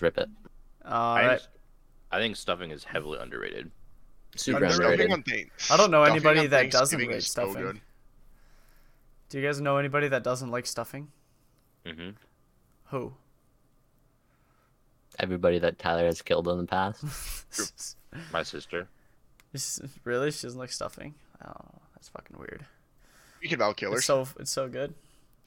[0.00, 0.30] Let's rip it.
[0.84, 1.36] All I, right.
[1.38, 1.48] just-
[2.12, 3.70] I think stuffing is heavily underrated.
[4.36, 4.80] Super Underrated.
[5.10, 5.12] underrated.
[5.12, 5.50] On things.
[5.70, 7.62] I don't know Stuffing anybody on that doesn't Thanksgiving rate is so stuffing.
[7.62, 7.80] good.
[9.28, 11.08] Do you guys know anybody that doesn't like stuffing?
[11.86, 12.10] hmm
[12.86, 13.12] Who?
[15.18, 17.96] Everybody that Tyler has killed in the past.
[18.32, 18.88] My sister.
[19.52, 20.30] Is- really?
[20.30, 21.14] She doesn't like stuffing?
[21.44, 21.54] Oh,
[21.94, 22.64] that's fucking weird.
[23.38, 24.94] Speaking about It's killers, so it's so good.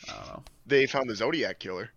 [0.09, 0.44] I don't know.
[0.66, 1.89] they found the Zodiac killer.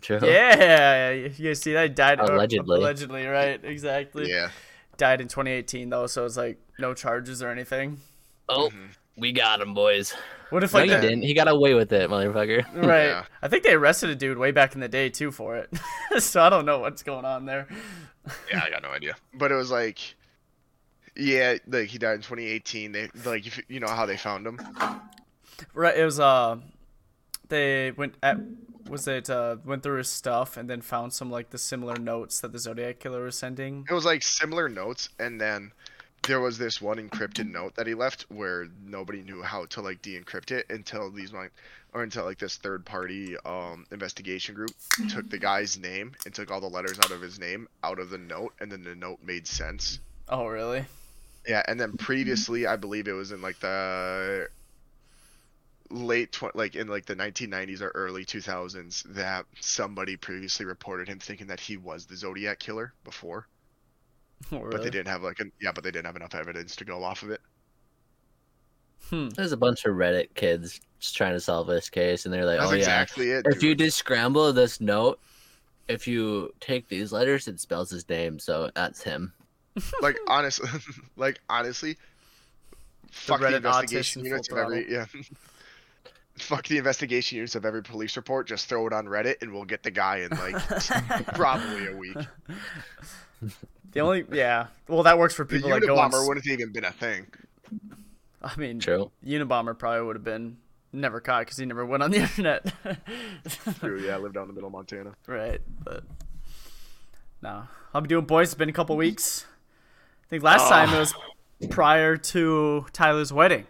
[0.00, 0.18] True.
[0.22, 2.78] Yeah, you guys see that He died or- Allegedly.
[2.78, 3.60] allegedly, right?
[3.64, 4.28] Exactly.
[4.30, 4.50] Yeah.
[4.96, 7.98] Died in 2018 though, so it's like no charges or anything.
[8.48, 8.70] Oh,
[9.16, 10.14] we got him, boys.
[10.50, 11.00] What if No, like you that?
[11.02, 11.22] didn't.
[11.22, 12.64] He got away with it, motherfucker.
[12.74, 13.06] Right.
[13.06, 13.24] Yeah.
[13.42, 15.70] I think they arrested a dude way back in the day too for it.
[16.22, 17.66] so I don't know what's going on there.
[18.50, 19.16] Yeah, I got no idea.
[19.34, 19.98] But it was like,
[21.16, 22.92] yeah, like he died in 2018.
[22.92, 24.60] They like, you know how they found him?
[25.74, 25.96] Right.
[25.96, 26.56] It was uh,
[27.48, 28.36] they went at
[28.88, 32.40] was it uh went through his stuff and then found some like the similar notes
[32.40, 33.86] that the Zodiac killer was sending.
[33.88, 35.72] It was like similar notes, and then
[36.26, 40.02] there was this one encrypted note that he left where nobody knew how to like
[40.02, 41.52] de-encrypt it until these like,
[41.92, 44.70] or until like this third-party um investigation group
[45.08, 48.10] took the guy's name and took all the letters out of his name out of
[48.10, 50.00] the note, and then the note made sense.
[50.28, 50.84] Oh really?
[51.46, 54.48] Yeah, and then previously, I believe it was in like the
[55.90, 61.18] late tw- like in like the 1990s or early 2000s that somebody previously reported him
[61.18, 63.46] thinking that he was the Zodiac killer before,
[64.52, 66.84] Oh, but they didn't have like an, yeah, but they didn't have enough evidence to
[66.84, 67.40] go off of it.
[69.10, 69.28] Hmm.
[69.28, 72.58] There's a bunch of Reddit kids just trying to solve this case, and they're like,
[72.58, 73.46] That's "Oh yeah, exactly it.
[73.48, 73.86] if you dude.
[73.86, 75.20] just scramble this note,
[75.88, 79.32] if you take these letters, it spells his name, so that's him."
[80.02, 80.68] like honestly,
[81.16, 81.96] like honestly,
[83.10, 85.06] fuck the, Reddit autists investigation in units full every yeah.
[86.38, 88.46] Fuck the investigation units of every police report.
[88.46, 90.56] Just throw it on Reddit, and we'll get the guy in like
[91.34, 92.16] probably a week.
[93.92, 94.66] The only yeah.
[94.88, 96.10] Well, that works for The people that go on.
[96.10, 97.26] Unabomber s- wouldn't have even been a thing.
[98.42, 99.10] I mean, True.
[99.24, 100.58] Unabomber probably would have been
[100.92, 102.74] never caught because he never went on the internet.
[103.80, 105.14] True, yeah, I live down in the middle of Montana.
[105.26, 106.04] right, but
[107.42, 107.62] no.
[107.94, 108.48] I'll be doing boys.
[108.48, 109.46] It's been a couple weeks.
[110.24, 110.98] I think last time it ah.
[110.98, 111.14] was
[111.70, 113.66] prior to Tyler's wedding.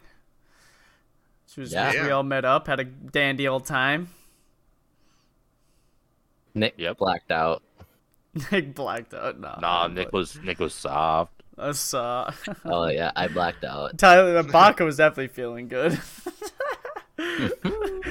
[1.57, 2.05] She was Yeah.
[2.05, 4.11] we all met up, had a dandy old time.
[6.55, 6.99] Nick Yep.
[6.99, 7.63] blacked out.
[8.53, 9.41] Nick blacked out.
[9.41, 11.33] No, Nah, Nick was Nick was soft.
[11.59, 12.31] I saw.
[12.67, 13.97] Oh yeah, I blacked out.
[13.99, 15.99] Tyler uh, Baka was definitely feeling good.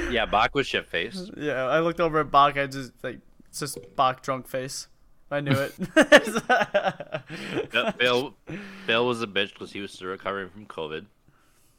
[0.10, 1.32] Yeah, Bach was shit faced.
[1.38, 2.58] yeah, I looked over at Bach.
[2.58, 3.20] I just like
[3.50, 4.88] it's just Bach drunk face.
[5.30, 5.74] I knew it.
[7.98, 8.34] Bill
[8.88, 11.06] Bill was a bitch because he was still recovering from COVID.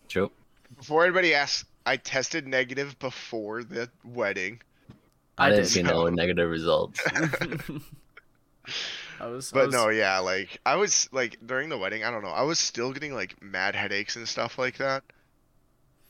[0.09, 0.31] True.
[0.77, 4.61] Before anybody asks, I tested negative before the wedding,
[5.39, 5.71] I, I didn't did.
[5.71, 7.01] see no negative results.
[9.21, 9.53] I was.
[9.53, 12.31] I but was, no, yeah, like I was like during the wedding, I don't know,
[12.31, 15.05] I was still getting like mad headaches and stuff like that.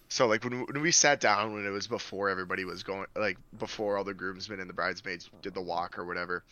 [0.09, 3.39] So like when when we sat down when it was before everybody was going like
[3.59, 6.45] before all the groomsmen and the bridesmaids did the walk or whatever.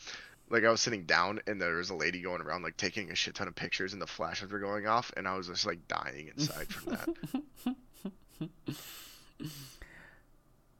[0.50, 3.14] Like I was sitting down and there was a lady going around like taking a
[3.14, 5.86] shit ton of pictures and the flashes were going off and I was just like
[5.88, 7.08] dying inside from that.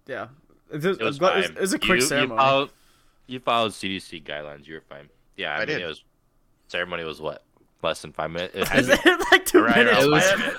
[0.06, 0.28] Yeah.
[0.70, 1.44] It was, It was it was- fine.
[1.44, 2.32] it was a quick you, ceremony.
[2.34, 2.70] You followed,
[3.26, 4.66] you followed CDC guidelines.
[4.66, 5.08] You were fine.
[5.36, 5.81] Yeah, I, I mean did.
[5.82, 6.04] it was
[6.69, 7.42] ceremony was what
[7.82, 8.55] less than five minutes.
[8.58, 10.05] It Is had it like two right minutes?
[10.05, 10.58] It was- minutes.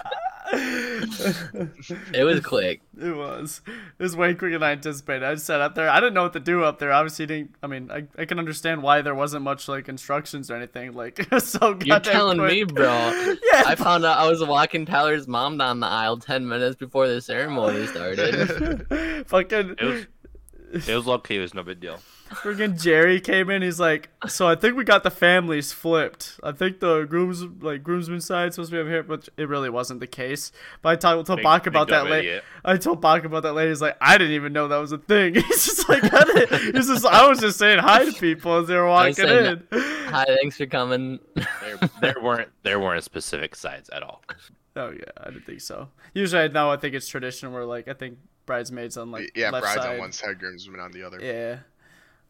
[0.54, 2.82] It was quick.
[3.00, 3.62] It was.
[3.68, 5.24] It was way quicker than I anticipated.
[5.24, 5.90] I just sat up there.
[5.90, 6.92] I didn't know what to do up there.
[6.92, 7.56] Obviously, didn't.
[7.64, 10.94] I mean, I, I can understand why there wasn't much like instructions or anything.
[10.94, 12.52] Like so You're telling quick.
[12.52, 12.86] me, bro.
[12.86, 13.36] Yeah.
[13.66, 17.22] I found out I was walking Tyler's mom down the aisle ten minutes before the
[17.22, 18.86] ceremony started.
[19.28, 19.76] Fucking.
[19.80, 21.38] It was it was okay.
[21.38, 22.00] It was no big deal.
[22.30, 23.62] Freaking Jerry came in.
[23.62, 26.40] He's like, so I think we got the families flipped.
[26.44, 29.70] I think the grooms like groomsmen side supposed to be over here, but it really
[29.70, 30.52] wasn't the case.
[30.82, 32.42] But I told, told Big- Bach big about that dumb later.
[32.64, 33.70] I told Bach about that later.
[33.70, 35.36] He's like, I didn't even know that was a thing.
[35.36, 36.76] He's just like, I didn't.
[36.76, 39.82] He's just, I was just saying hi to people as they were walking saying in.
[40.08, 41.20] Hi, thanks for coming.
[41.36, 44.24] There, there weren't there weren't specific sides at all.
[44.78, 45.88] Oh yeah, I didn't think so.
[46.14, 49.50] Usually, I know I think it's tradition where like I think bridesmaids on like yeah,
[49.50, 49.94] left brides side.
[49.94, 51.18] on one side, groomsmen on the other.
[51.22, 51.60] Yeah,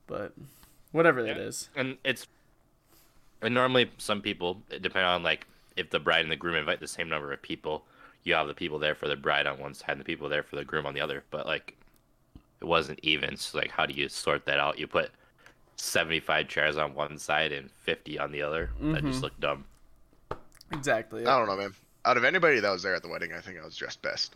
[0.07, 0.33] but
[0.91, 1.43] whatever that Yeah.
[1.43, 1.69] is.
[1.75, 2.27] And it's
[3.41, 6.87] and normally some people, depending on like if the bride and the groom invite the
[6.87, 7.85] same number of people,
[8.23, 10.43] you have the people there for the bride on one side and the people there
[10.43, 11.23] for the groom on the other.
[11.31, 11.75] But like
[12.61, 13.37] it wasn't even.
[13.37, 14.79] So like how do you sort that out?
[14.79, 15.11] You put
[15.75, 18.71] seventy five chairs on one side and fifty on the other.
[18.79, 19.21] That just mm-hmm.
[19.21, 19.65] looked dumb.
[20.71, 21.25] Exactly.
[21.25, 21.73] I don't know, man.
[22.05, 24.35] Out of anybody that was there at the wedding, I think I was dressed best.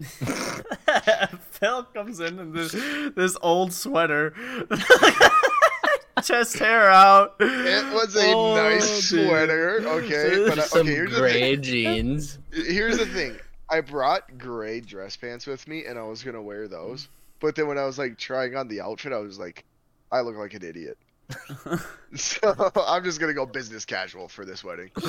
[1.50, 2.72] Phil comes in in this
[3.14, 4.34] this old sweater,
[6.22, 7.36] chest hair out.
[7.40, 9.26] It was a Oh, nice dude.
[9.28, 10.44] sweater, okay.
[10.48, 11.62] But uh, Some okay, here's the gray thing.
[11.62, 12.38] jeans.
[12.52, 13.36] Here's the thing.
[13.70, 17.08] I brought gray dress pants with me, and I was gonna wear those.
[17.40, 19.64] But then when I was like trying on the outfit, I was like,
[20.10, 20.98] I look like an idiot.
[22.14, 24.90] so I'm just gonna go business casual for this wedding.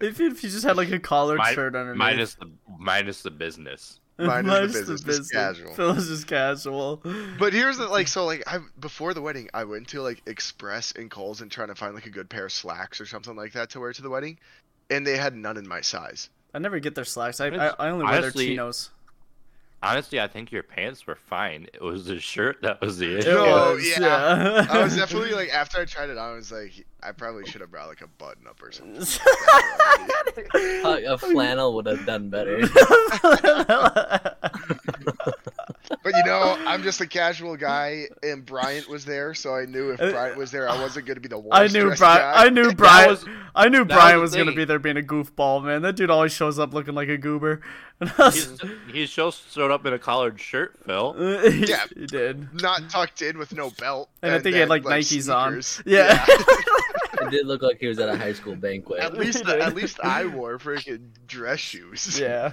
[0.00, 1.98] If you, if you just had like a collared Mi- shirt underneath.
[1.98, 4.00] minus the minus the business.
[4.18, 5.74] Minus the business, just casual.
[5.74, 7.02] Phil is just casual.
[7.38, 10.92] But here's the like, so like I before the wedding, I went to like Express
[10.92, 13.52] and Kohl's and trying to find like a good pair of slacks or something like
[13.52, 14.38] that to wear to the wedding,
[14.90, 16.30] and they had none in my size.
[16.54, 17.40] I never get their slacks.
[17.40, 18.90] I I, I only wear their chinos.
[19.84, 21.66] Honestly, I think your pants were fine.
[21.74, 23.30] It was the shirt that was the issue.
[23.30, 24.66] It No, was, yeah.
[24.70, 27.62] I was definitely like after I tried it on, I was like, I probably should
[27.62, 29.02] have brought like a button up or something.
[30.84, 32.60] A flannel would have done better.
[36.02, 39.90] But you know, I'm just a casual guy, and Bryant was there, so I knew
[39.90, 41.52] if Bryant was there, I wasn't gonna be the worst.
[41.52, 41.98] Uh, I knew Bryant.
[41.98, 42.32] Guy.
[42.34, 43.10] I knew Brian.
[43.10, 43.24] was-
[43.54, 45.82] I knew that Brian was was gonna be there being a goofball, man.
[45.82, 47.60] That dude always shows up looking like a goober.
[48.18, 48.60] Was- He's,
[48.92, 51.14] he just showed up in a collared shirt, Phil.
[51.52, 51.84] Yeah.
[51.94, 52.52] he did.
[52.62, 54.08] not tucked in with no belt.
[54.22, 55.62] And I think he had, like, then, Nikes on.
[55.62, 55.82] sneakers.
[55.86, 56.26] Yeah.
[57.20, 58.98] It did look like he was at a high school banquet.
[58.98, 62.18] at least, at least I wore freaking dress shoes.
[62.18, 62.52] Yeah.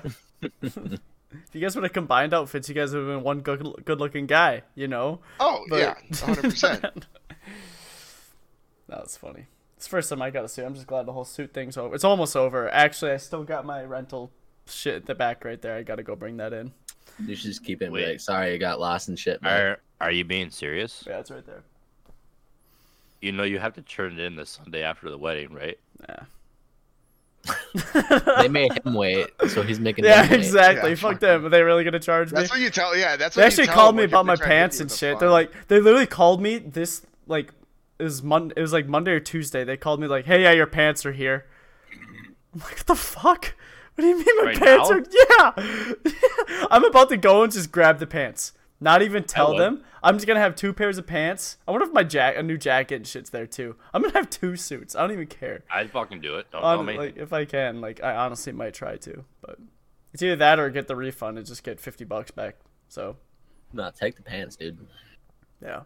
[1.32, 4.26] If you guys would have combined outfits, you guys would have been one good, good-looking
[4.28, 4.64] guy.
[4.76, 5.20] You know.
[5.40, 5.94] Oh But- yeah,
[6.26, 6.42] 100.
[6.44, 7.06] percent
[8.88, 9.46] That's funny.
[9.78, 10.66] It's the first time I got a suit.
[10.66, 11.96] I'm just glad the whole suit thing's over.
[11.96, 12.70] It's almost over.
[12.74, 14.32] Actually, I still got my rental
[14.68, 15.76] shit at the back right there.
[15.76, 16.74] I gotta go bring that in.
[17.26, 18.08] You should just keep it Wait.
[18.08, 19.42] like, sorry, I got lost and shit.
[19.42, 21.04] man." Are are you being serious?
[21.08, 21.64] Yeah, it's right there.
[23.22, 25.78] You know you have to turn it in the Sunday after the wedding, right?
[26.08, 26.24] Yeah.
[28.38, 30.90] They made him wait, so he's making Yeah, them exactly.
[30.92, 31.46] Yeah, Fuck fuck them.
[31.46, 32.38] Are they really gonna charge me?
[32.40, 32.96] That's what you tell.
[32.96, 34.50] Yeah, that's They what actually you tell They actually called me about my they're trying
[34.50, 35.14] to get pants and shit.
[35.14, 35.20] fun.
[35.20, 37.52] They're like, they literally called me this like
[37.98, 38.52] it was Mon.
[38.56, 39.64] It was like Monday or Tuesday.
[39.64, 41.46] They called me like, "Hey, yeah, your pants are here."
[42.54, 43.54] I'm like, "What the fuck?
[43.96, 44.96] What do you mean my Right pants now?
[44.98, 45.56] are?
[46.06, 48.54] Yeah, I'm about to go and just grab the pants.
[48.80, 49.60] Not even tell would.
[49.60, 49.84] them.
[50.04, 51.58] I'm just gonna have two pairs of pants.
[51.68, 53.76] I wonder if my jack, a new jacket and shit's there too.
[53.94, 54.96] I'm gonna have two suits.
[54.96, 55.64] I don't even care.
[55.72, 56.48] I'd fucking do it.
[56.52, 56.98] Don't On, tell me.
[56.98, 59.58] like if I can, like I honestly might try to, but
[60.14, 62.56] it's either that or get the refund and just get fifty bucks back.
[62.88, 63.18] So
[63.74, 64.78] No, take the pants, dude.
[65.62, 65.82] yeah,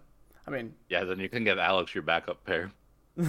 [0.47, 2.71] I mean, yeah, then you can give Alex your backup pair.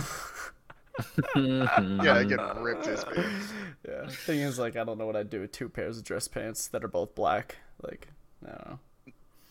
[1.34, 1.66] Yeah,
[2.14, 3.52] I get ripped his pants.
[3.88, 4.06] yeah.
[4.08, 6.68] Thing is, like, I don't know what I'd do with two pairs of dress pants
[6.68, 7.56] that are both black.
[7.82, 8.08] Like,
[8.46, 8.78] I don't know.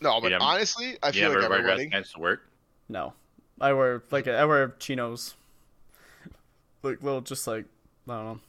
[0.00, 0.38] No, but Yeah.
[0.40, 1.90] honestly, I feel like wear every dress wedding.
[1.90, 2.48] pants to work?
[2.88, 3.12] No,
[3.60, 5.34] I wear like I wear chinos.
[6.82, 7.64] Like little, just like
[8.08, 8.40] I don't know.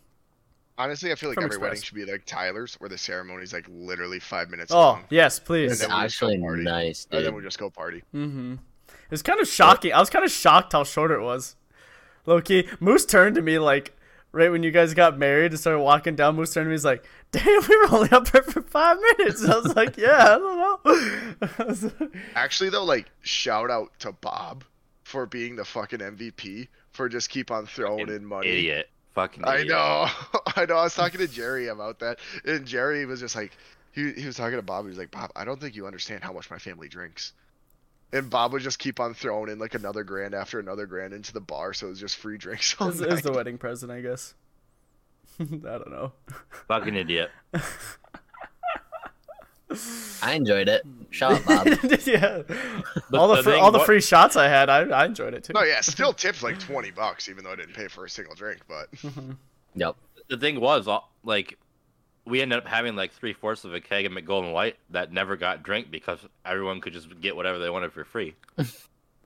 [0.78, 3.66] Honestly, I feel like From every wedding should be like Tyler's, where the ceremony's like
[3.70, 5.80] literally five minutes Oh long, yes, please.
[5.80, 6.64] then we just Actually, party.
[6.64, 8.04] nice, and then we just go party.
[8.14, 8.56] Mm-hmm.
[8.90, 9.94] It was kind of shocking.
[9.94, 11.56] I was kind of shocked how short it was.
[12.26, 13.95] Low key, Moose turned to me like
[14.36, 16.36] right when you guys got married and started walking down.
[16.36, 19.48] Moose turned to me, he's like, "Damn, we were only up there for five minutes."
[19.48, 24.64] I was like, "Yeah, I don't know." Actually, though, like shout out to Bob
[25.04, 28.50] for being the fucking MVP for just keep on throwing in money.
[28.50, 28.90] Idiot.
[29.14, 30.08] Fucking I know,
[30.58, 30.76] I know.
[30.76, 33.54] I was talking to Jerry about that, and Jerry was just like,
[33.94, 34.84] he he was talking to Bob.
[34.84, 37.32] He was like, Bob, I don't think you understand how much my family drinks.
[38.14, 41.34] And Bob would just keep on throwing in like another grand after another grand into
[41.34, 43.58] the bar, so it was just free drinks all It was, it was the wedding
[43.58, 44.34] present, I guess.
[45.40, 46.14] I don't know.
[46.68, 47.32] Fucking idiot.
[50.22, 50.84] I enjoyed it.
[51.10, 51.68] Shut up, Bob.
[52.06, 52.42] yeah,
[53.10, 55.06] But all the, the fr- thing- all the what- free shots I had, I, I
[55.06, 55.54] enjoyed it too.
[55.54, 58.36] No, yeah, still tips like twenty bucks, even though I didn't pay for a single
[58.36, 58.62] drink.
[58.68, 59.32] But mm-hmm.
[59.76, 59.96] yep.
[60.30, 61.58] The thing was, all- like,
[62.26, 65.12] we ended up having like three fourths of a keg of Mich Golden Light that
[65.12, 68.36] never got drink because everyone could just get whatever they wanted for free.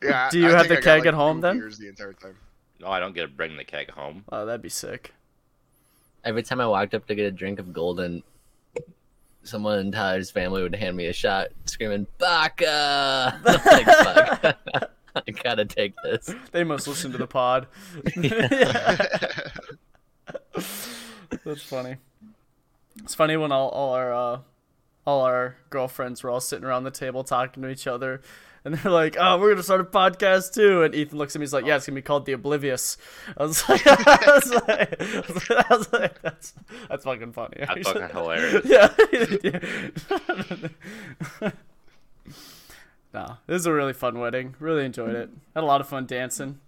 [0.01, 0.29] Yeah.
[0.29, 1.59] Do you I have the I got, keg like, at home then?
[1.59, 2.37] the entire time.
[2.79, 4.23] No, I don't get to bring the keg home.
[4.31, 5.13] Oh, that'd be sick.
[6.23, 8.23] Every time I walked up to get a drink of golden,
[9.43, 14.55] someone in Tyler's family would hand me a shot, screaming "Baka!" Like.
[15.27, 16.33] I gotta take this.
[16.51, 17.67] They must listen to the pod.
[21.43, 21.97] That's funny.
[23.03, 24.39] It's funny when all, all our uh,
[25.05, 28.21] all our girlfriends were all sitting around the table talking to each other,
[28.63, 31.43] and they're like, "Oh, we're gonna start a podcast too." And Ethan looks at me,
[31.43, 32.97] he's like, "Yeah, it's gonna be called The Oblivious."
[33.37, 36.53] I was like, I was like, I was like that's
[36.89, 37.57] that's fucking funny.
[37.59, 38.65] That's fucking hilarious.
[38.65, 38.89] yeah.
[43.13, 44.55] no, this is a really fun wedding.
[44.59, 45.29] Really enjoyed it.
[45.55, 46.59] Had a lot of fun dancing.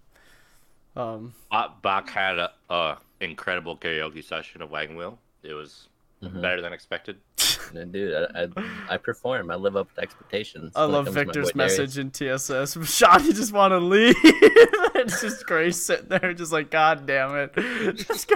[0.96, 5.20] Um, Bach, Bach had a, a incredible karaoke session of Wagon Wheel.
[5.44, 5.88] It was
[6.22, 6.42] Mm-hmm.
[6.42, 7.18] better than expected.
[7.92, 8.48] Dude, I, I,
[8.92, 9.50] I perform.
[9.50, 10.74] I live up to expectations.
[10.76, 11.78] I love comes to my Victor's boy Darius.
[11.80, 12.78] message in TSS.
[12.96, 14.16] Sean, you just want to leave.
[14.24, 17.56] it's just Grace sitting there, just like, God damn it.
[17.98, 18.32] Just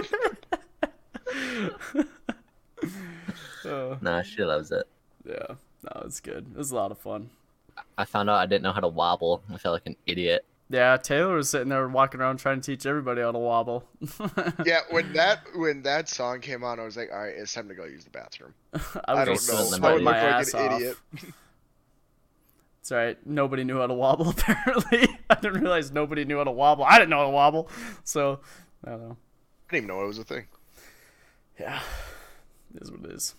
[3.64, 4.86] Oh, Nah, she loves it.
[5.24, 6.46] yeah, no, it's good.
[6.54, 7.30] It was a lot of fun.
[7.98, 9.42] I found out I didn't know how to wobble.
[9.52, 10.44] I felt like an idiot.
[10.68, 13.84] Yeah, Taylor was sitting there walking around trying to teach everybody how to wobble.
[14.64, 17.68] Yeah, when that when that song came on, I was like, all right, it's time
[17.68, 18.52] to go use the bathroom.
[18.74, 19.64] I I, was don't know.
[19.64, 20.80] sweating I my would my look like ass an off.
[20.80, 20.96] idiot.
[22.80, 23.18] It's alright.
[23.26, 25.08] Nobody knew how to wobble, apparently.
[25.28, 26.84] I didn't realize nobody knew how to wobble.
[26.84, 27.68] I didn't know how to wobble.
[28.04, 28.38] So,
[28.84, 29.16] I don't know.
[29.68, 30.44] I didn't even know it was a thing.
[31.58, 31.80] Yeah.
[32.76, 33.34] It is what it is.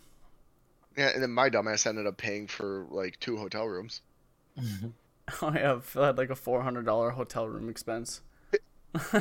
[0.98, 4.02] Yeah, and then my dumbass ended up paying for like two hotel rooms.
[5.42, 8.22] I have I had like a $400 hotel room expense.
[8.96, 9.12] I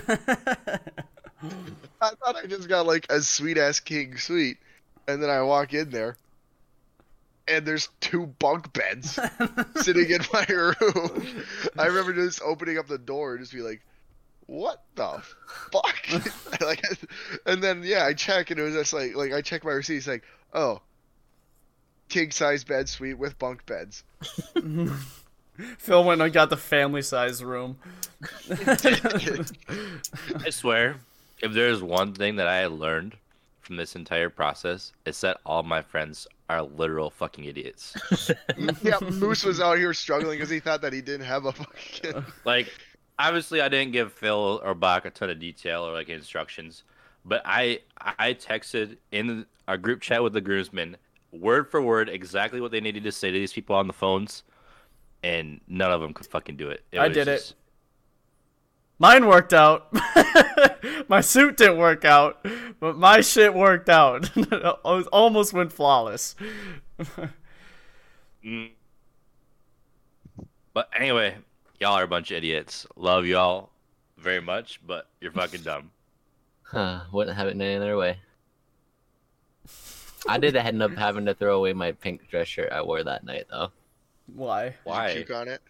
[2.01, 4.59] thought I just got like a sweet ass king suite,
[5.07, 6.17] and then I walk in there,
[7.49, 9.19] and there's two bunk beds
[9.77, 11.45] sitting in my room.
[11.79, 13.83] I remember just opening up the door and just be like,
[14.47, 15.23] "What the
[15.73, 16.83] fuck?" like,
[17.45, 19.97] and then yeah, I check and it was just like like I check my receipt.
[19.97, 20.81] It's like, oh,
[22.09, 24.05] king size bed suite with bunk beds.
[25.79, 27.77] Phil went and got the family size room.
[28.51, 30.97] I swear,
[31.43, 33.17] if there's one thing that I learned
[33.61, 37.97] from this entire process, it's that all my friends are literal fucking idiots.
[38.83, 42.25] yeah, Moose was out here struggling because he thought that he didn't have a fucking.
[42.45, 42.73] like,
[43.19, 46.85] obviously, I didn't give Phil or Bach a ton of detail or like instructions,
[47.25, 50.97] but I I texted in our group chat with the groomsmen
[51.33, 54.43] word for word exactly what they needed to say to these people on the phones,
[55.27, 56.85] and none of them could fucking do it.
[56.93, 57.53] It I was did it.
[58.99, 59.93] Mine worked out.
[61.09, 62.47] my suit didn't work out,
[62.79, 64.31] but my shit worked out.
[64.37, 66.37] it almost went flawless.
[68.45, 68.71] Mm.
[70.73, 71.35] But anyway,
[71.81, 72.87] y'all are a bunch of idiots.
[72.95, 73.71] Love y'all
[74.19, 75.91] very much, but you're fucking dumb.
[76.63, 78.19] Huh, wouldn't have it any other way.
[80.29, 83.25] I did end up having to throw away my pink dress shirt I wore that
[83.25, 83.73] night though,
[84.35, 84.75] Why?
[84.85, 85.13] Why?
[85.15, 85.63] Puke on it.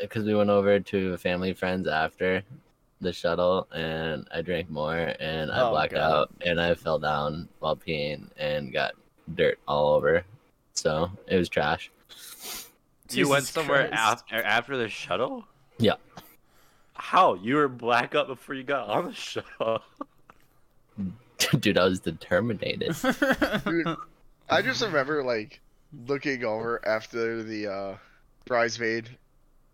[0.00, 2.42] because we went over to family friends after
[3.00, 6.12] the shuttle, and I drank more, and I Oh, blacked God.
[6.12, 8.92] out, and I fell down while peeing and got
[9.34, 10.24] dirt all over.
[10.74, 11.90] So it was trash.
[13.10, 14.02] you went somewhere Christ.
[14.02, 15.44] after after the shuttle?
[15.78, 15.94] Yeah.
[16.94, 17.34] How?
[17.34, 19.82] You were black up before you got on the shuttle.
[21.60, 22.60] Dude, I was determined.
[23.64, 23.96] Dude,
[24.48, 25.60] I just remember like
[26.06, 27.96] looking over after the uh,
[28.44, 29.08] bridesmaid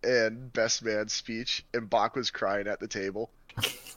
[0.03, 3.31] and best man speech, and Bach was crying at the table.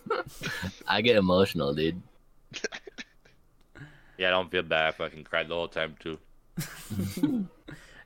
[0.87, 2.01] I get emotional, dude.
[4.15, 4.85] Yeah, I don't feel bad.
[4.85, 6.19] I fucking cried the whole time too.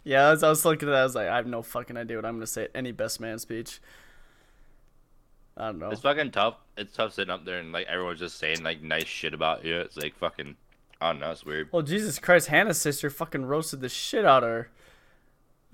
[0.08, 2.16] Yeah, as I was looking at that, I was like, I have no fucking idea
[2.16, 3.82] what I'm gonna say at any best man speech.
[5.58, 5.90] I don't know.
[5.90, 6.56] It's fucking tough.
[6.78, 9.76] It's tough sitting up there and like everyone's just saying like nice shit about you.
[9.80, 10.56] It's like fucking.
[11.02, 11.32] Oh, I don't know.
[11.32, 11.70] It's weird.
[11.72, 14.70] Well, Jesus Christ, Hannah's sister fucking roasted the shit out of her.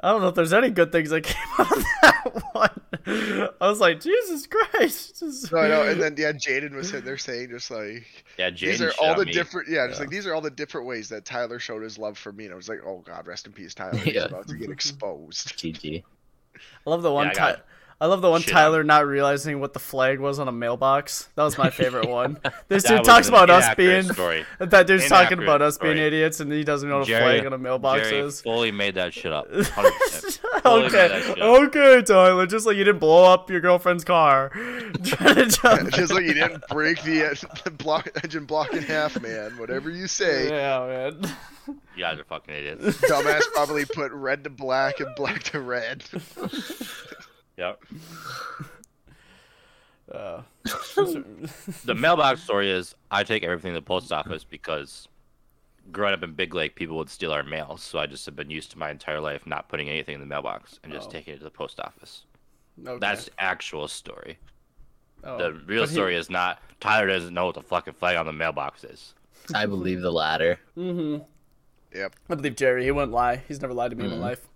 [0.01, 3.50] I don't know if there's any good things that came out of that one.
[3.62, 5.20] I was like, Jesus Christ.
[5.20, 5.51] Just...
[5.51, 8.92] No, no, and then yeah, Jaden was sitting there saying just like Yeah, these are
[9.01, 9.32] all the me.
[9.32, 12.18] different yeah, just like these are all the different ways that Tyler showed his love
[12.18, 13.96] for me, and I was like, oh god, rest in peace, Tyler.
[13.98, 14.25] He's Yeah.
[14.25, 15.58] about to get exposed.
[15.58, 16.03] GG.
[16.86, 17.65] I love the one I Ty- got
[18.03, 21.29] I love the one shit Tyler not realizing what the flag was on a mailbox.
[21.36, 22.38] That was my favorite one.
[22.67, 24.45] This dude talks about us being story.
[24.60, 27.53] that dude's talking about us being idiots and he doesn't know what a flag on
[27.53, 28.41] a mailbox Jerry is.
[28.41, 29.50] fully made that shit up.
[29.51, 30.43] 100%.
[30.43, 31.62] Made okay, that shit up.
[31.67, 32.45] okay, Tyler.
[32.45, 34.50] Just like you didn't blow up your girlfriend's car.
[34.50, 35.93] Trying to jump.
[35.93, 39.57] just like you didn't break the, uh, the block engine block in half, man.
[39.57, 40.50] Whatever you say.
[40.50, 41.31] Yeah, man.
[41.95, 42.98] You guys are fucking idiots.
[42.98, 46.03] Dumbass probably put red to black and black to red.
[47.57, 47.83] Yep.
[50.13, 50.41] Uh,
[51.86, 55.07] The mailbox story is I take everything to the post office because
[55.93, 57.77] growing up in Big Lake, people would steal our mail.
[57.77, 60.27] So I just have been used to my entire life not putting anything in the
[60.27, 61.12] mailbox and just Oh.
[61.12, 62.25] taking it to the post office.
[62.86, 62.98] okay.
[63.00, 64.38] That's the actual story.
[65.24, 68.17] Oh, The real but he- story is not Tyler doesn't know what the fucking flag
[68.17, 69.13] on the mailbox is.
[69.55, 70.60] I believe the latter.
[70.77, 71.24] Mm-hmm.
[71.98, 72.15] Yep.
[72.29, 72.83] I believe Jerry.
[72.83, 73.38] He wouldn't lie.
[73.48, 74.48] He's never lied to me in my life.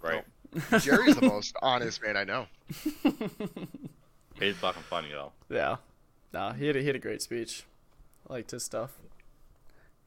[0.00, 0.24] Right.
[0.80, 2.46] Jerry's the most honest man I know.
[4.38, 5.32] He's fucking funny though.
[5.48, 5.76] Yeah.
[6.32, 7.64] Nah, he had a, he had a great speech.
[8.28, 8.92] I liked his stuff.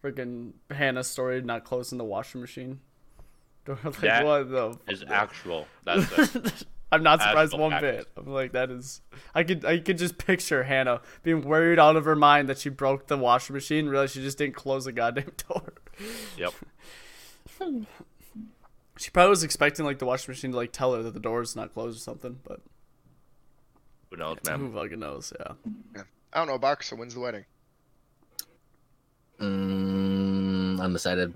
[0.03, 2.79] Freaking Hannah's story not closing the washing machine.
[3.67, 4.77] like, That what the?
[4.87, 5.67] Is actual.
[5.83, 6.65] That's it.
[6.91, 7.81] I'm not surprised actual one fact.
[7.81, 8.07] bit.
[8.15, 9.01] I'm like, that is.
[9.33, 12.69] I could I could just picture Hannah being worried out of her mind that she
[12.69, 13.87] broke the washing machine.
[13.87, 15.73] Realized she just didn't close the goddamn door.
[16.37, 16.53] yep.
[18.97, 21.41] She probably was expecting like the washing machine to like tell her that the door
[21.41, 22.39] is not closed or something.
[22.43, 22.61] But
[24.09, 24.59] Who knows, man?
[24.59, 25.33] who fucking knows?
[25.39, 26.03] Yeah.
[26.33, 26.81] I don't know, Buck.
[26.83, 27.45] So when's the wedding?
[29.39, 31.33] Mm, undecided.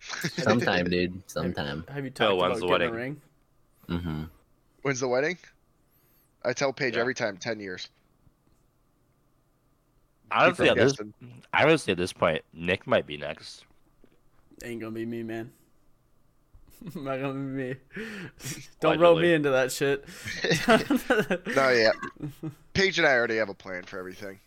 [0.36, 1.22] Sometime, dude.
[1.28, 1.84] Sometime.
[1.92, 2.94] Have you talked Phil, about the getting a wedding?
[2.94, 3.20] ring?
[3.88, 4.22] Mm-hmm.
[4.82, 5.38] When's the wedding?
[6.44, 7.00] I tell Paige Yeah.
[7.00, 7.88] every time, ten years.
[10.30, 11.14] Honestly, Keep at this, guessing.
[11.52, 13.64] honestly, at this point, Nick might be next.
[14.62, 15.50] Ain't gonna be me, man.
[16.94, 17.74] Not gonna be me.
[18.80, 20.04] Don't roll me into that shit.
[21.56, 21.92] No, yeah.
[22.72, 24.38] Paige and I already have a plan for everything.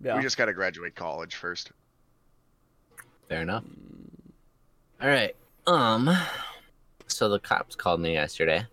[0.00, 0.16] yeah.
[0.16, 1.70] We just got to graduate college first.
[3.28, 3.64] Fair enough.
[5.00, 5.34] All right.
[5.66, 6.10] Um.
[7.06, 8.66] So the cops called me yesterday.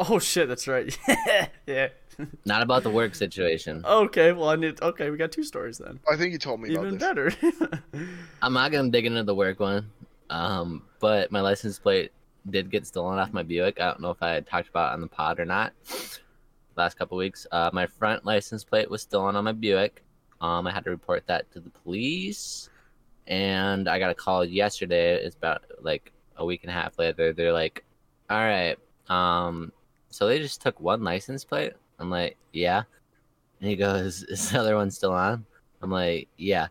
[0.00, 0.96] Oh shit, that's right.
[1.66, 1.88] yeah.
[2.46, 3.82] Not about the work situation.
[3.84, 4.80] Okay, well I need.
[4.82, 6.00] Okay, we got two stories then.
[6.10, 7.34] I think you told me Even about this.
[7.36, 7.82] better.
[8.42, 9.90] I'm not gonna dig into the work one.
[10.30, 12.12] Um, but my license plate
[12.50, 13.80] did get stolen off my Buick.
[13.80, 15.72] I don't know if I had talked about it on the pod or not.
[16.76, 20.04] Last couple weeks, uh, my front license plate was stolen on my Buick.
[20.40, 22.68] Um, I had to report that to the police,
[23.26, 25.14] and I got a call yesterday.
[25.14, 27.32] It's about like a week and a half later.
[27.32, 27.84] They're like,
[28.28, 28.76] "All right,
[29.08, 29.72] um,
[30.10, 32.82] so they just took one license plate." I'm like, "Yeah,"
[33.60, 35.46] and he goes, "Is the other one still on?"
[35.82, 36.68] I'm like, "Yeah."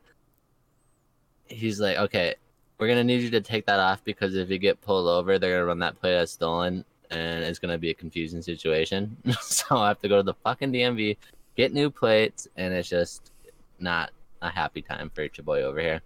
[1.47, 2.35] He's like, "Okay,
[2.77, 5.53] we're gonna need you to take that off because if you get pulled over, they're
[5.55, 9.15] gonna run that plate as stolen, and it's gonna be a confusing situation.
[9.41, 11.17] so I have to go to the fucking DMV,
[11.55, 13.31] get new plates, and it's just
[13.79, 14.11] not
[14.41, 16.01] a happy time for your boy over here.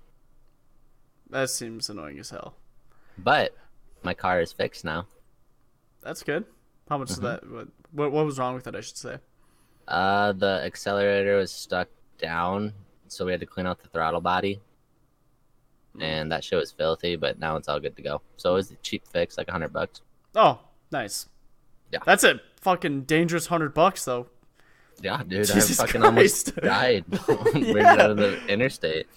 [1.29, 2.53] that seems annoying as hell.
[3.17, 3.55] But
[4.03, 5.08] my car is fixed now.
[6.01, 6.45] That's good.
[6.89, 7.13] How much Mm-hmm.
[7.13, 7.49] is that?
[7.51, 8.75] What, what what was wrong with it?
[8.75, 9.17] I should say.
[9.88, 11.88] Uh, the accelerator was stuck
[12.19, 12.73] down,
[13.08, 14.62] so we had to clean out the throttle body.
[16.01, 18.21] And that shit was filthy, but now it's all good to go.
[18.38, 20.01] So it was a cheap fix, like a hundred bucks.
[20.35, 20.59] Oh,
[20.91, 21.27] nice.
[21.91, 21.99] Yeah.
[22.05, 24.27] That's a fucking dangerous hundred bucks though.
[25.01, 26.51] Yeah, dude, Jesus I fucking Christ.
[26.53, 27.05] almost died.
[27.55, 27.88] Yeah.
[27.93, 29.07] out of the interstate.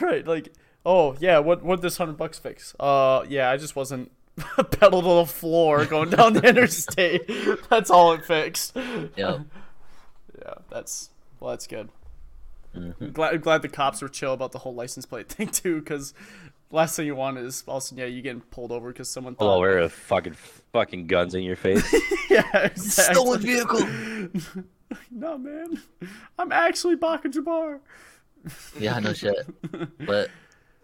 [0.00, 0.52] Right, like,
[0.84, 2.74] oh yeah, what what this hundred bucks fix?
[2.78, 4.10] Uh, yeah, I just wasn't
[4.70, 7.30] pedal to the floor going down the interstate.
[7.70, 8.76] That's all it fixed.
[9.16, 9.40] Yeah,
[10.38, 11.88] Yeah, that's well, that's good.
[12.74, 13.12] Mhm.
[13.12, 16.14] Glad glad the cops were chill about the whole license plate thing too, because
[16.70, 19.80] last thing you want is also yeah you getting pulled over because someone thought Blower
[19.80, 20.34] with fucking
[20.72, 21.84] fucking guns in your face.
[22.30, 23.38] yeah exactly.
[23.38, 23.80] vehicle.
[25.10, 25.80] no man,
[26.38, 27.80] I'm actually Baka Jabbar.
[28.78, 29.36] Yeah, no shit.
[30.06, 30.30] But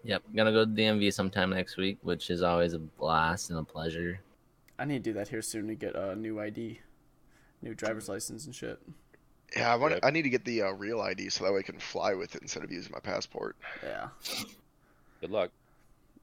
[0.03, 3.63] yep, gonna go to DMV sometime next week, which is always a blast and a
[3.65, 4.21] pleasure.
[4.79, 6.81] I need to do that here soon to get a new ID,
[7.63, 8.79] new driver's license and shit.
[9.55, 9.93] Yeah, I want.
[9.95, 10.01] Yep.
[10.05, 12.35] I need to get the uh, real ID so that way I can fly with
[12.35, 13.57] it instead of using my passport.
[13.83, 14.09] Yeah,
[15.21, 15.51] Good luck.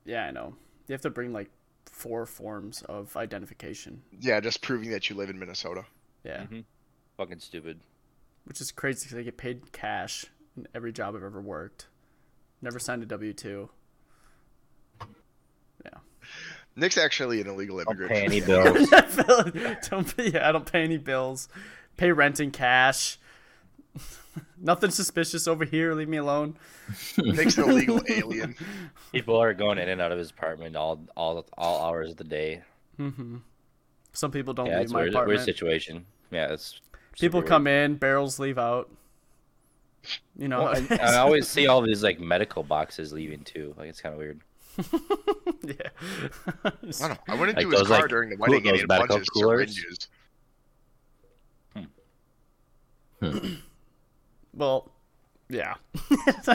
[0.06, 0.56] yeah, I know.
[0.88, 1.50] You have to bring like
[1.86, 4.02] four forms of identification.
[4.20, 5.86] Yeah, just proving that you live in Minnesota.
[6.24, 6.66] Yeah, Mhm.
[7.18, 7.80] Fucking stupid.
[8.46, 10.26] which is crazy because I get paid cash
[10.58, 11.88] in every job I've ever worked.
[12.62, 13.70] Never signed a W two.
[15.86, 16.00] Yeah.
[16.76, 18.12] Nick's actually an illegal immigrant.
[18.12, 18.90] I don't pay any bills.
[19.90, 21.48] don't pay, yeah, I don't pay any bills.
[21.98, 23.18] Pay rent in cash.
[24.60, 25.94] Nothing suspicious over here.
[25.94, 26.58] Leave me alone.
[27.18, 28.56] Nick's an illegal alien.
[29.12, 32.24] People are going in and out of his apartment all all all hours of the
[32.24, 32.62] day.
[32.98, 33.38] hmm
[34.14, 36.06] Some people don't yeah, leave it's my weird, weird situation.
[36.32, 36.80] Yeah, it's
[37.20, 37.92] People come weird.
[37.92, 38.90] in, barrels leave out.
[40.36, 43.76] You know, Well, I, I always see all these like medical boxes leaving too.
[43.78, 44.42] Like it's kind of weird.
[45.64, 45.90] yeah.
[46.66, 47.18] I don't know.
[47.28, 48.86] I went Like into his those, car like, during the wedding and those he had
[48.86, 49.80] a bunch medical of coolers?
[53.32, 53.58] Syringes.
[54.54, 54.92] well,
[55.50, 55.76] yeah.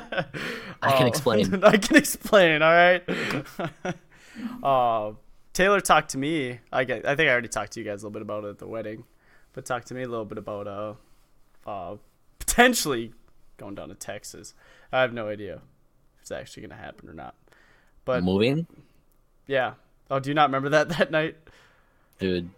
[0.83, 1.65] I can Uh, explain.
[1.65, 2.63] I can explain.
[2.63, 3.03] All right.
[4.63, 5.13] uh,
[5.53, 6.59] Taylor talked to me.
[6.73, 7.07] I get.
[7.07, 8.67] I think I already talked to you guys a little bit about it at the
[8.69, 9.05] wedding,
[9.53, 10.95] but talked to me a little bit about uh,
[11.67, 11.97] uh,
[12.39, 13.13] potentially
[13.57, 14.55] going down to Texas.
[14.93, 15.55] I have no idea
[16.17, 17.35] if it's actually gonna happen or not.
[18.05, 18.67] But Moving,
[19.47, 19.75] yeah.
[20.11, 21.37] Oh, do you not remember that that night?
[22.19, 22.51] dude.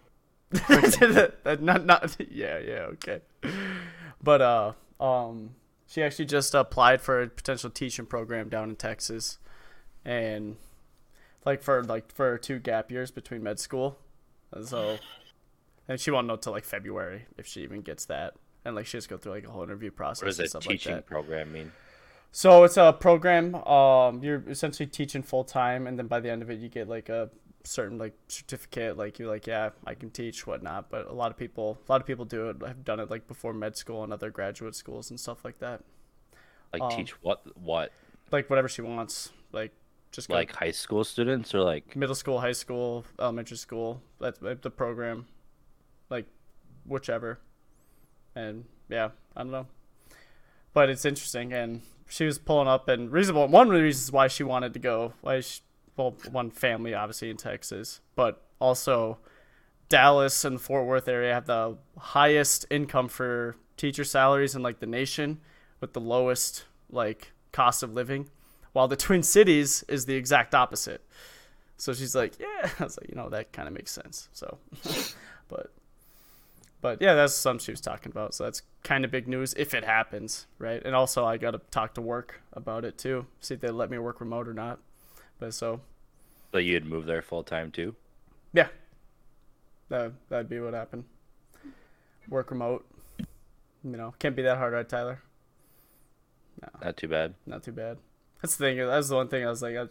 [0.51, 3.21] That- not not yeah yeah okay.
[4.23, 5.55] But uh um
[5.87, 9.39] she actually just applied for a potential teaching program down in Texas,
[10.05, 10.57] and
[11.45, 13.97] like for like for two gap years between med school,
[14.51, 14.97] and so
[15.87, 18.97] and she won't know till like February if she even gets that, and like she
[18.97, 20.93] has to go through like a whole interview process What does and a stuff teaching
[20.93, 21.09] like that.
[21.09, 21.71] program mean?
[22.31, 23.55] So it's a program.
[23.55, 26.87] Um, you're essentially teaching full time, and then by the end of it, you get
[26.87, 27.29] like a
[27.63, 28.97] certain like certificate.
[28.97, 30.89] Like you're like, yeah, I can teach whatnot.
[30.89, 32.57] But a lot of people, a lot of people do it.
[32.65, 35.81] Have done it like before med school and other graduate schools and stuff like that.
[36.73, 37.41] Like Um, teach what?
[37.57, 37.91] What?
[38.31, 39.31] Like whatever she wants.
[39.51, 39.73] Like
[40.11, 41.95] just Like high school students or like?
[41.95, 44.01] middle school, high school, elementary school.
[44.19, 45.27] That's that's the program.
[46.09, 46.25] Like
[46.85, 47.39] whichever.
[48.35, 49.67] And yeah, I don't know.
[50.73, 54.27] But it's interesting and she was pulling up and reasonable one of the reasons why
[54.27, 55.61] she wanted to go, why she,
[55.97, 59.19] well, one family obviously in Texas, but also
[59.89, 64.85] Dallas and Fort Worth area have the highest income for teacher salaries in like the
[64.85, 65.39] nation
[65.79, 68.29] with the lowest like cost of living,
[68.73, 71.03] while the Twin Cities is the exact opposite.
[71.77, 72.69] So she's like, yeah.
[72.79, 74.29] I was like, you know, that kind of makes sense.
[74.33, 74.59] So,
[75.49, 75.71] but,
[76.79, 78.33] but yeah, that's something she was talking about.
[78.33, 80.81] So that's kind of big news if it happens, right?
[80.85, 83.89] And also, I got to talk to work about it too, see if they let
[83.89, 84.79] me work remote or not.
[85.41, 85.81] But so,
[86.51, 87.95] So you'd move there full time too?
[88.53, 88.67] yeah,
[89.89, 91.03] that that'd be what happened.
[92.29, 92.85] Work remote.
[93.83, 95.21] You know, can't be that hard, right, Tyler?
[96.61, 96.69] No.
[96.83, 97.33] Not too bad.
[97.47, 97.97] not too bad.
[98.41, 98.77] That's the thing.
[98.77, 99.87] That's the one thing I was like, I,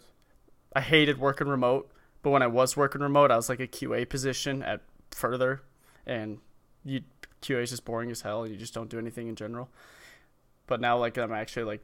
[0.74, 1.90] I hated working remote.
[2.22, 5.62] But when I was working remote, I was like a QA position at further,
[6.06, 6.38] and
[6.84, 7.00] you
[7.42, 8.44] QA is just boring as hell.
[8.44, 9.68] and You just don't do anything in general.
[10.68, 11.80] But now, like I'm actually like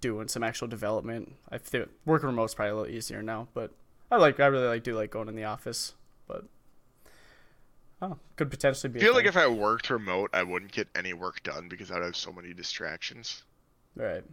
[0.00, 1.34] doing some actual development.
[1.50, 3.48] I think working remote's probably a little easier now.
[3.54, 3.72] But
[4.10, 5.94] I like I really like do like going in the office.
[6.26, 6.44] But
[8.02, 9.00] oh, could potentially be.
[9.00, 12.02] I feel like if I worked remote, I wouldn't get any work done because I'd
[12.02, 13.42] have so many distractions.
[13.96, 14.24] right.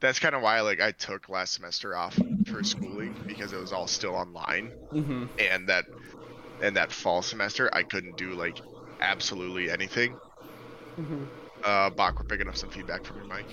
[0.00, 3.72] That's kind of why like I took last semester off for schooling because it was
[3.72, 5.26] all still online, Mm-hmm.
[5.38, 5.84] and that
[6.62, 8.58] and that fall semester I couldn't do like
[9.00, 10.16] absolutely anything.
[10.98, 11.24] Mm-hmm.
[11.64, 13.46] Uh, Bach, we're picking up some feedback from your mic.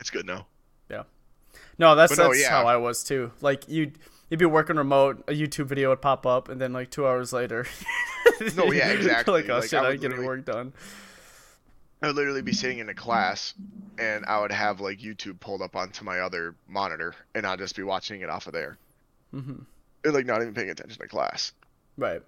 [0.00, 0.46] It's good now.
[0.90, 1.04] Yeah.
[1.78, 2.50] No, that's no, that's yeah.
[2.50, 3.32] how I was too.
[3.40, 3.92] Like you
[4.30, 7.32] you'd be working remote, a YouTube video would pop up and then like 2 hours
[7.32, 7.66] later
[8.56, 9.42] No, yeah, exactly.
[9.42, 10.72] like oh Like, shit, I I would ain't getting work done.
[12.02, 13.54] I would literally be sitting in a class,
[13.98, 17.76] and I would have like YouTube pulled up onto my other monitor, and I'd just
[17.76, 18.76] be watching it off of there,
[19.34, 19.64] Mhm.
[20.04, 21.52] and like not even paying attention to class.
[21.96, 22.22] Right.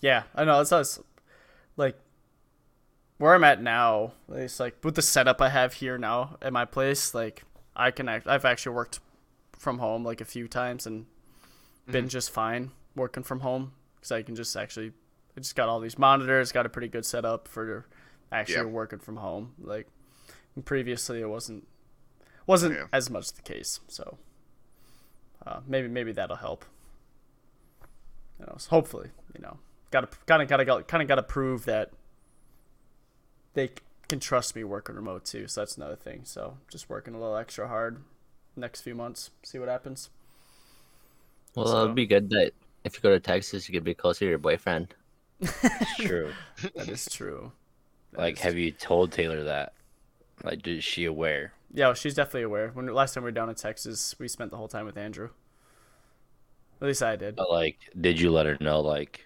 [0.00, 0.60] Yeah, I know.
[0.60, 0.98] It's us.
[1.76, 1.98] Like
[3.22, 4.14] where I'm at now.
[4.32, 7.14] It's like with the setup I have here now at my place.
[7.14, 7.44] Like
[7.76, 8.08] I can.
[8.08, 8.98] Act, I've actually worked
[9.56, 11.06] from home like a few times and
[11.86, 14.92] been just fine working from home because I can just actually.
[15.36, 16.50] I just got all these monitors.
[16.50, 17.86] Got a pretty good setup for
[18.32, 18.64] actually Yeah.
[18.64, 19.54] working from home.
[19.62, 19.86] Like
[20.64, 21.68] previously, it wasn't
[22.46, 22.86] wasn't Yeah.
[22.92, 23.78] as much the case.
[23.86, 24.18] So
[25.46, 26.64] uh, maybe maybe that'll help
[28.40, 29.58] you know, so hopefully, you know,
[29.92, 31.92] gotta kind of gotta kind of gotta prove that
[33.54, 33.70] they
[34.08, 35.48] can trust me working remote too.
[35.48, 36.20] So that's another thing.
[36.24, 38.02] So just working a little extra hard
[38.56, 40.10] next few months, see what happens.
[41.54, 42.52] Well, So- it'd be good that
[42.84, 44.94] if you go to Texas, you could be closer to your boyfriend.
[45.40, 46.32] It's true.
[46.76, 47.52] That is true.
[48.12, 49.72] That like, is- have you told Taylor that?
[50.44, 51.52] Like, is she aware?
[51.72, 52.68] Yeah, well, she's definitely aware.
[52.74, 55.30] When last time we were down in Texas, we spent the whole time with Andrew.
[56.80, 57.36] At least I did.
[57.36, 58.80] But like, did you let her know?
[58.80, 59.24] Like,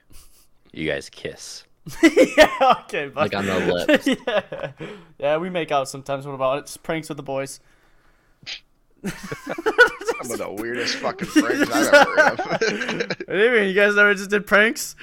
[0.73, 1.65] you guys kiss?
[2.03, 4.07] yeah, okay, but Like on the lips.
[4.27, 4.73] yeah,
[5.19, 6.27] yeah, we make out sometimes.
[6.27, 6.67] What about it?
[6.67, 7.61] Just pranks with the boys.
[9.07, 12.47] Some of the weirdest fucking pranks I've ever heard of.
[12.49, 13.69] What do you mean?
[13.69, 14.97] You guys never just did pranks?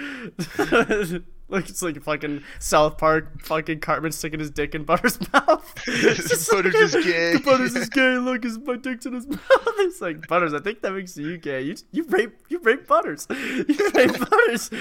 [1.54, 5.74] Look, it's like fucking South Park, fucking Cartman sticking his dick in Butter's mouth.
[5.88, 7.38] It's just Butters is gay.
[7.38, 8.18] Butters is gay.
[8.18, 9.40] Look, his my dick's in his mouth.
[9.78, 10.54] It's like Butters.
[10.54, 11.62] I think that makes you gay.
[11.62, 13.28] You you rape you rape Butters.
[13.30, 14.72] You rape Butters.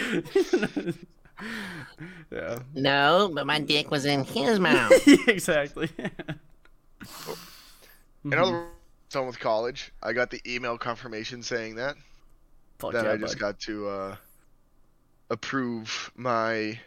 [2.30, 4.92] Yeah, No, but my dick was in his mouth.
[5.28, 5.88] exactly.
[8.24, 8.68] In other words,
[9.10, 9.92] done with college.
[10.02, 11.96] I got the email confirmation saying that.
[12.78, 13.40] Fuck then yeah, I just bud.
[13.40, 14.16] got to uh,
[15.30, 16.78] approve my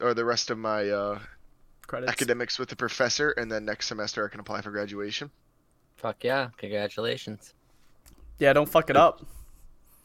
[0.00, 1.18] or the rest of my uh,
[1.86, 2.10] credits.
[2.12, 5.30] academics with the professor, and then next semester I can apply for graduation.
[5.96, 6.48] Fuck yeah!
[6.56, 7.54] Congratulations.
[8.38, 9.24] Yeah, don't fuck it up.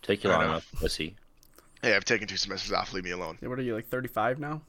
[0.04, 0.50] Take you I long know.
[0.52, 1.16] enough, pussy.
[1.82, 2.94] Hey, I've taken two semesters off.
[2.94, 3.38] Leave me alone.
[3.42, 4.62] Yeah, What are you like 35 now?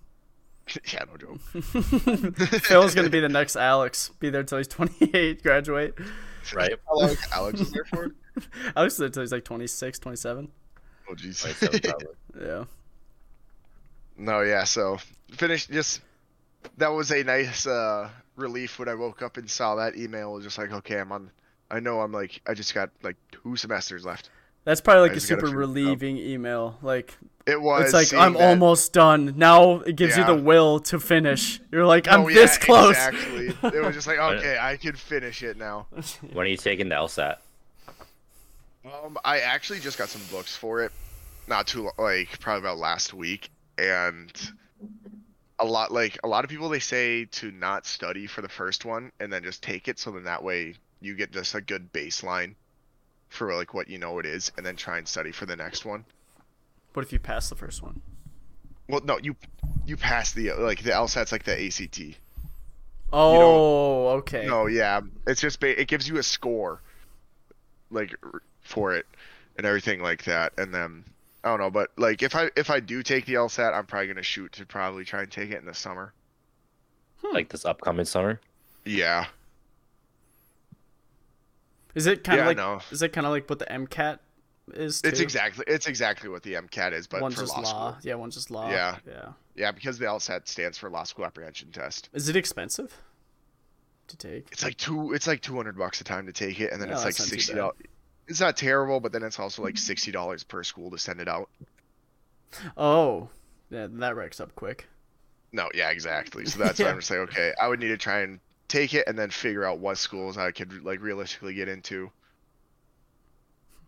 [0.92, 1.40] yeah, no joke.
[2.62, 4.10] Phil's gonna be the next Alex.
[4.20, 5.98] Be there till he's 28, graduate.
[6.54, 6.72] Right?
[6.86, 8.10] How long Alex is there for?
[8.76, 10.48] Alex is there till he's like 26, 27.
[11.08, 12.12] Oh jeez.
[12.40, 12.64] Yeah.
[14.16, 14.64] No, yeah.
[14.64, 14.98] So
[15.30, 15.70] finished.
[15.70, 16.00] Just
[16.76, 20.32] that was a nice uh, relief when I woke up and saw that email.
[20.32, 21.30] It was just like, okay, I'm on.
[21.70, 24.30] I know I'm like I just got like two semesters left.
[24.68, 25.68] That's probably like I a super figure it out.
[25.68, 26.76] relieving email.
[26.82, 27.84] Like It was.
[27.84, 29.32] it's like I'm that- almost done.
[29.38, 31.58] Now it gives you the will to finish.
[31.72, 32.90] You're like I'm Oh, yeah, this close.
[32.90, 33.46] Exactly.
[33.62, 35.86] It was just like, okay, I can finish it now.
[36.34, 37.36] When are you taking the LSAT?
[38.84, 40.92] Um, I actually just got some books for it,
[41.46, 44.30] not too lo- like probably about last week, and
[45.58, 48.84] a lot like a lot of people they say to not study for the first
[48.84, 51.90] one and then just take it, so then that way you get just a good
[51.92, 52.54] baseline
[53.28, 55.84] for like what you know it is, and then try and study for the next
[55.84, 56.04] one.
[56.92, 58.00] What if you pass the first one?
[58.88, 59.36] Well, no, you
[59.86, 62.18] you pass the like the LSAT's like the ACT.
[63.12, 64.46] Oh, okay.
[64.46, 66.80] No, yeah, it's just ba- it gives you a score,
[67.90, 68.14] like
[68.62, 69.06] for it,
[69.56, 70.52] and everything like that.
[70.58, 71.04] And then
[71.44, 74.08] I don't know, but like if I if I do take the LSAT, I'm probably
[74.08, 76.12] gonna shoot to probably try and take it in the summer.
[77.22, 77.34] Hmm.
[77.34, 78.40] Like this upcoming summer?
[78.84, 79.26] Yeah,
[81.94, 82.80] Is it kind of Yeah, like no.
[82.90, 84.18] is it kind of like what the MCAT
[84.74, 85.00] is?
[85.02, 85.08] Too?
[85.08, 87.90] it's exactly it's exactly what the MCAT is, but one's for just law, law.
[87.92, 87.96] school.
[88.02, 88.70] Yeah, one's just law.
[88.70, 88.96] Yeah.
[89.06, 89.28] Yeah.
[89.56, 92.10] Yeah, because the LSAT stands for Law School Apprehension Test.
[92.12, 92.96] Is it expensive
[94.06, 94.48] to take?
[94.52, 96.90] It's like two it's like two hundred bucks a time to take it, and then
[96.90, 97.76] Oh, it's like that's not too sixty dollars.
[98.28, 101.28] It's not terrible, but then it's also like sixty dollars per school to send it
[101.28, 101.48] out.
[102.76, 103.28] Oh,
[103.70, 104.86] yeah, that racks up quick.
[105.52, 106.44] No, yeah, exactly.
[106.46, 109.06] So that's why I'm just like, okay, I would need to try and take it
[109.06, 112.10] and then figure out what schools I could like realistically get into.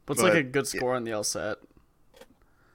[0.07, 0.79] What's like a good yeah.
[0.79, 1.57] score on the LSAT?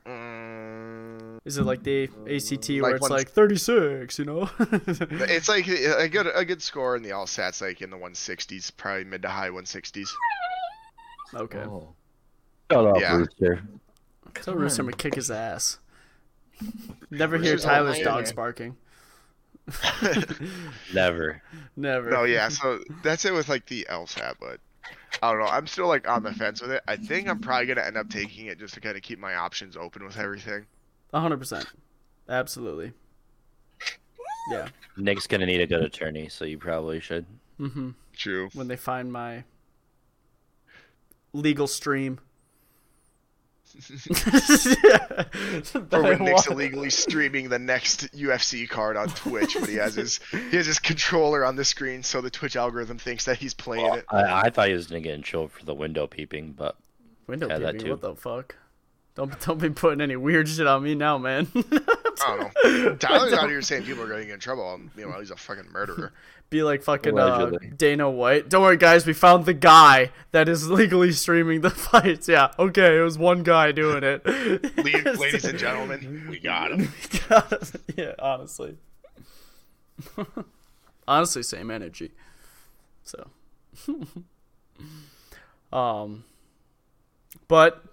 [0.06, 4.50] Mm, Is it like the ACT where like it's like 36, you know?
[4.60, 9.04] it's like a good a good score in the LSAT's like in the 160s, probably
[9.04, 10.08] mid to high 160s.
[11.34, 11.60] okay.
[11.60, 11.90] Oh.
[12.72, 13.18] Shut up, Yeah.
[13.18, 13.64] Rooster.
[14.42, 15.80] So Rooster would kick his ass.
[17.10, 18.78] Never hear Tyler's all dogs barking.
[20.94, 21.42] Never.
[21.76, 22.10] Never.
[22.10, 24.60] No, yeah, so that's it with like the LSAT, but
[25.22, 25.48] I don't know.
[25.48, 26.84] I'm still like on the fence with it.
[26.88, 29.36] I think I'm probably gonna end up taking it just to kind of keep my
[29.36, 30.66] options open with everything.
[31.14, 31.66] 100%.
[32.30, 32.94] Absolutely.
[34.52, 34.68] Yeah.
[34.98, 37.26] Nick's gonna need a good attorney, so you probably should.
[37.60, 37.92] Mm-hmm.
[38.14, 38.50] True.
[38.54, 39.44] When they find my
[41.34, 42.20] legal stream.
[45.92, 50.20] Or when Nick's illegally streaming the next UFC card on Twitch, but he has his
[50.52, 53.94] he has his controller on the screen, so the Twitch algorithm thinks that he's playing
[53.94, 54.06] it.
[54.10, 56.76] I, I thought he was gonna get in trouble for the window peeping, but
[57.28, 57.92] Window Yeah, that peeping, too.
[57.92, 58.56] what the fuck?
[59.16, 61.48] Don't don't be putting any weird shit on me now, man.
[62.26, 62.96] I don't know.
[63.00, 64.74] Tyler's out here saying people are getting in trouble.
[64.74, 66.12] and, You know, he's a fucking murderer.
[66.52, 68.50] be like fucking uh, Dana White.
[68.50, 69.06] Don't worry, guys.
[69.06, 72.28] We found the guy that is legally streaming the fights.
[72.30, 72.98] Yeah, okay.
[73.00, 74.26] It was one guy doing it.
[74.26, 76.94] Le- Ladies and gentlemen, we got him.
[77.98, 78.78] yeah, honestly.
[81.08, 82.12] honestly, same energy.
[83.04, 83.28] So,
[85.74, 86.24] um,
[87.48, 87.84] but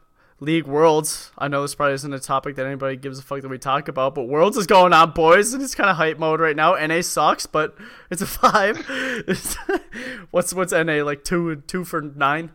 [0.42, 1.31] League Worlds.
[1.38, 3.87] I know this probably isn't a topic that anybody gives a fuck that we talk
[3.87, 6.74] about, but Worlds is going on, boys, and it's kind of hype mode right now.
[6.74, 7.76] NA sucks, but
[8.11, 8.76] it's a five.
[10.33, 12.50] What's what's NA like two and two for nine?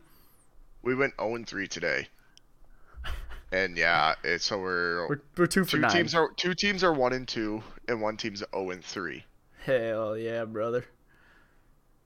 [0.81, 2.07] We went 0 and 3 today.
[3.51, 5.91] And yeah, it's so we're, We're, we're two for two nine.
[5.91, 9.23] teams are two teams are 1 and 2 and one team's 0 and 3.
[9.63, 10.85] Hell yeah, brother.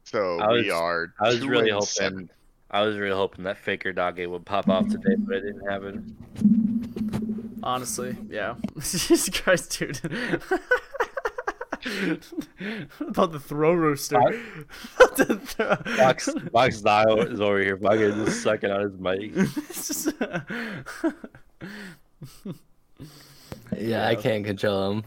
[0.04, 2.30] So I was- we are I was two really and hoping seven.
[2.72, 7.60] I was really hoping that Faker Doggy would pop off today, but it didn't happen.
[7.64, 8.56] Honestly, yeah.
[8.80, 10.00] Jesus Christ, dude.
[13.02, 14.18] About the throw rooster.
[15.00, 19.32] About the throw- Box Box Dial is over here fucking just sucking on his mic.
[19.36, 20.14] It's just-
[23.78, 25.04] Yeah, I can't control him.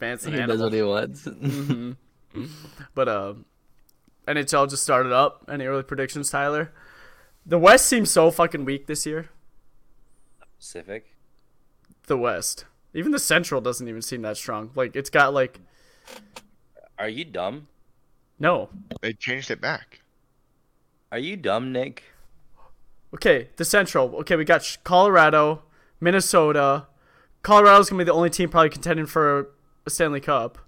[0.00, 1.26] Man's an He does what he wants.
[1.26, 1.96] Mhm.
[2.94, 3.34] But uh,
[4.28, 5.44] NHL just started up.
[5.50, 6.72] Any early predictions, Tyler?
[7.46, 9.30] The West seems so fucking weak this year.
[10.58, 11.14] Pacific.
[12.06, 12.64] The West,
[12.94, 14.70] even the Central doesn't even seem that strong.
[14.74, 15.60] Like it's got like
[16.98, 17.68] Are you dumb?
[18.38, 18.70] no.
[19.02, 20.00] They changed it back.
[21.12, 22.04] Are you dumb, Nick?
[23.14, 24.14] Okay, the Central.
[24.16, 25.62] Okay, we got Colorado,
[26.00, 26.86] Minnesota.
[27.42, 29.50] Colorado's gonna be the only team probably contending for
[29.86, 30.58] a Stanley Cup.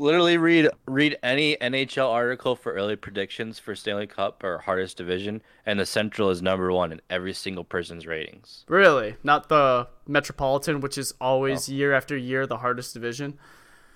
[0.00, 5.42] Literally read read any NHL article for early predictions for Stanley Cup or hardest division,
[5.66, 8.64] and the Central is number one in every single person's ratings.
[8.68, 9.16] Really?
[9.22, 13.38] Not the Metropolitan, which is always year after year the hardest division.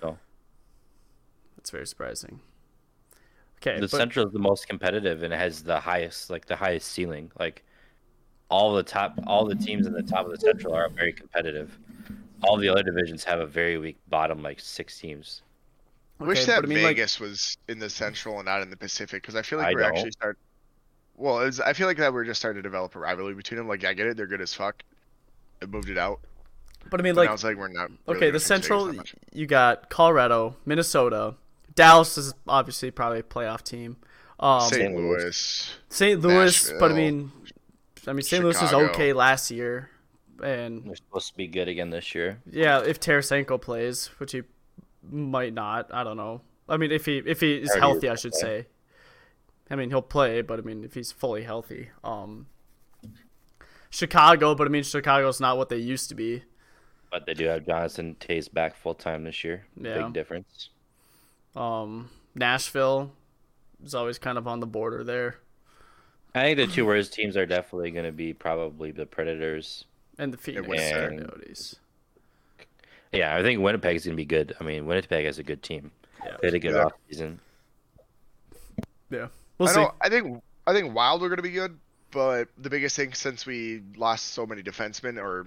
[0.01, 0.17] No.
[1.57, 2.39] That's very surprising.
[3.57, 6.55] Okay, the but- Central is the most competitive and it has the highest, like the
[6.55, 7.31] highest ceiling.
[7.39, 7.63] Like
[8.49, 11.77] all the top, all the teams in the top of the Central are very competitive.
[12.43, 15.41] All the other divisions have a very weak bottom, like six teams.
[16.19, 18.77] I wish that I mean, like- Vegas was in the Central and not in the
[18.77, 19.95] Pacific because I feel like I we're don't.
[19.97, 20.37] actually start.
[21.17, 23.67] Well, it's, I feel like that we're just starting to develop a rivalry between them.
[23.67, 24.83] Like, I get it, they're good as fuck.
[25.61, 26.19] I moved it out.
[26.89, 27.89] But I mean, But like, now it's like we're not.
[28.07, 28.93] really okay, the Central,
[29.33, 31.35] you got Colorado, Minnesota,
[31.73, 33.97] Dallas is obviously probably a playoff team.
[34.39, 34.73] Um, St.
[34.75, 34.95] St.
[34.95, 35.07] Louis.
[35.17, 35.75] Louis.
[35.89, 36.21] St.
[36.21, 37.31] Louis, but I mean,
[38.07, 38.43] I mean, St.
[38.43, 39.89] Louis was okay last year,
[40.43, 42.39] and They're supposed to be good again this year.
[42.51, 44.43] yeah, if Tarasenko plays, which he
[45.11, 46.41] might not, I don't know.
[46.67, 48.67] I mean, if he if he is healthy, I should say.
[49.69, 52.47] I mean, he'll play, but I mean, if he's fully healthy, um,
[53.89, 56.43] Chicago, but I mean, Chicago's not what they used to be.
[57.11, 59.65] But they do have Jonathan Toews back full time this year.
[59.79, 60.03] Yeah.
[60.03, 60.69] Big difference.
[61.55, 63.11] Um, Nashville
[63.83, 65.37] is always kind of on the border there,
[66.35, 69.85] I think the two worst teams are definitely going to be probably the Predators.
[70.17, 71.25] and the Phoenix Winnipeg.
[71.25, 71.77] Coyotes.
[73.15, 74.55] Yeah, I think Winnipeg's going to be good.
[74.59, 75.91] I mean, Winnipeg has a good team.
[76.23, 76.37] Yeah.
[76.41, 76.83] They had a good Yeah.
[76.85, 77.39] off season.
[79.09, 79.79] Yeah, we'll I see.
[79.81, 79.93] know.
[80.01, 80.43] I think.
[80.67, 81.77] I think Wild are going to be good,
[82.11, 85.45] but the biggest thing since we lost so many defensemen or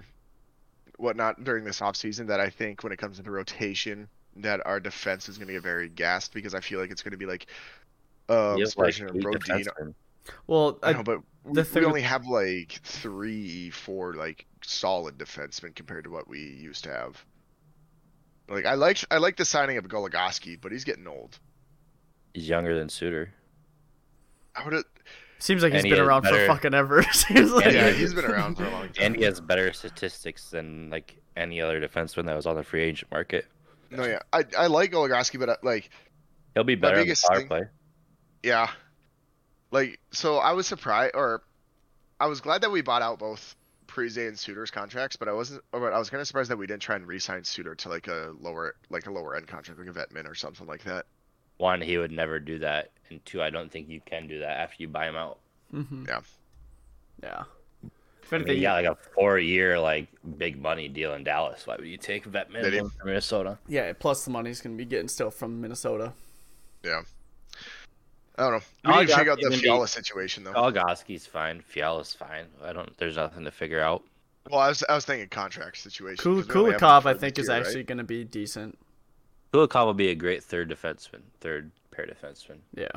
[0.97, 5.27] whatnot during this offseason that I think when it comes into rotation that our defense
[5.27, 7.47] is going to get very gassed because I feel like it's going to be like
[8.29, 9.67] um, You have, like, Spurgeon and eight
[10.47, 14.45] Well, I I, know, but the we, thing we only have like three, four like
[14.61, 17.23] solid defensemen compared to what we used to have.
[18.49, 21.37] Like I like I like the signing of Goligoski, but he's getting old.
[22.33, 23.31] He's younger than Suter.
[24.55, 24.83] I would have.
[25.39, 27.03] seems like he's and he been around better- for fucking ever.
[27.11, 27.65] seems like.
[27.65, 27.91] Yeah, Yeah.
[27.91, 28.93] he's been around for a long time.
[29.05, 32.83] And he has better statistics than like any other defenseman that was on the free
[32.83, 33.45] agent market.
[33.91, 35.89] No, yeah, I I like Goligoski, but uh, like
[36.55, 37.61] He'll be better on the biggest power thing- play.
[38.43, 38.69] Yeah.
[39.71, 41.43] Like, so I was surprised, or
[42.19, 43.55] I was glad that we bought out both
[43.89, 46.67] Parise and Suter's contracts, but I wasn't, or I was kind of surprised that we
[46.67, 49.89] didn't try and re-sign Suter to like a lower, like a lower end contract, like
[49.89, 51.05] a Vetman or something like that.
[51.57, 54.59] One, he would never do that, and two, I don't think you can do that
[54.59, 55.39] after you buy him out.
[55.71, 56.21] hmm Yeah.
[57.21, 57.43] Yeah.
[58.23, 61.65] If I mean, anything, you got like a four-year like big money deal in Dallas.
[61.65, 62.69] Why would you take vet Did he?
[62.71, 63.57] minimum from Minnesota?
[63.67, 63.91] yeah.
[63.93, 66.13] Plus the money's gonna be getting still from Minnesota.
[66.83, 67.01] Yeah.
[68.39, 68.91] I don't know.
[68.93, 70.53] We need to figure out the Goligoski's gonna be- Fiala situation though.
[70.53, 71.61] Goligoski's fine.
[71.61, 72.45] Fiala's fine.
[72.63, 72.95] I don't.
[72.97, 74.03] There's nothing to figure out.
[74.49, 76.23] Well, I was, I was thinking contract situation.
[76.23, 77.65] Kul- 'cause we only have him Kulikov, I this think, is year, right?
[77.65, 78.77] actually gonna be decent.
[79.53, 82.59] Kulikov will be a great third defenseman, third pair defenseman.
[82.73, 82.87] Yeah.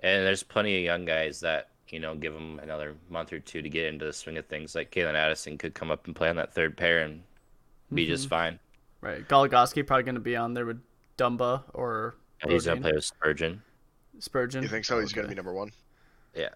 [0.00, 3.62] And there's plenty of young guys that you know give them another month or two
[3.62, 4.74] to get into the swing of things.
[4.74, 7.22] Like Calen Addison could come up and play on that third pair and
[7.94, 8.10] be Mm-hmm.
[8.12, 8.58] just fine.
[9.00, 9.26] Right.
[9.26, 10.80] Goligoski probably gonna be on there with
[11.16, 12.82] Dumba or And he's gonna Brodin.
[12.82, 13.62] play with Spurgeon.
[14.20, 14.62] Spurgeon.
[14.62, 15.00] You think so?
[15.00, 15.72] He's gonna be number one.
[16.34, 16.50] Yeah.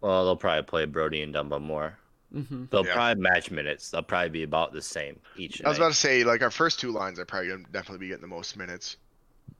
[0.00, 1.98] Well, they'll probably play Brody and Dumba more.
[2.34, 2.66] Mm-hmm.
[2.70, 2.94] They'll Yeah.
[2.94, 3.90] probably match minutes.
[3.90, 5.62] They'll probably be about the same each.
[5.64, 5.84] I was night.
[5.86, 8.28] about to say, like our first two lines are probably gonna definitely be getting the
[8.28, 8.96] most minutes,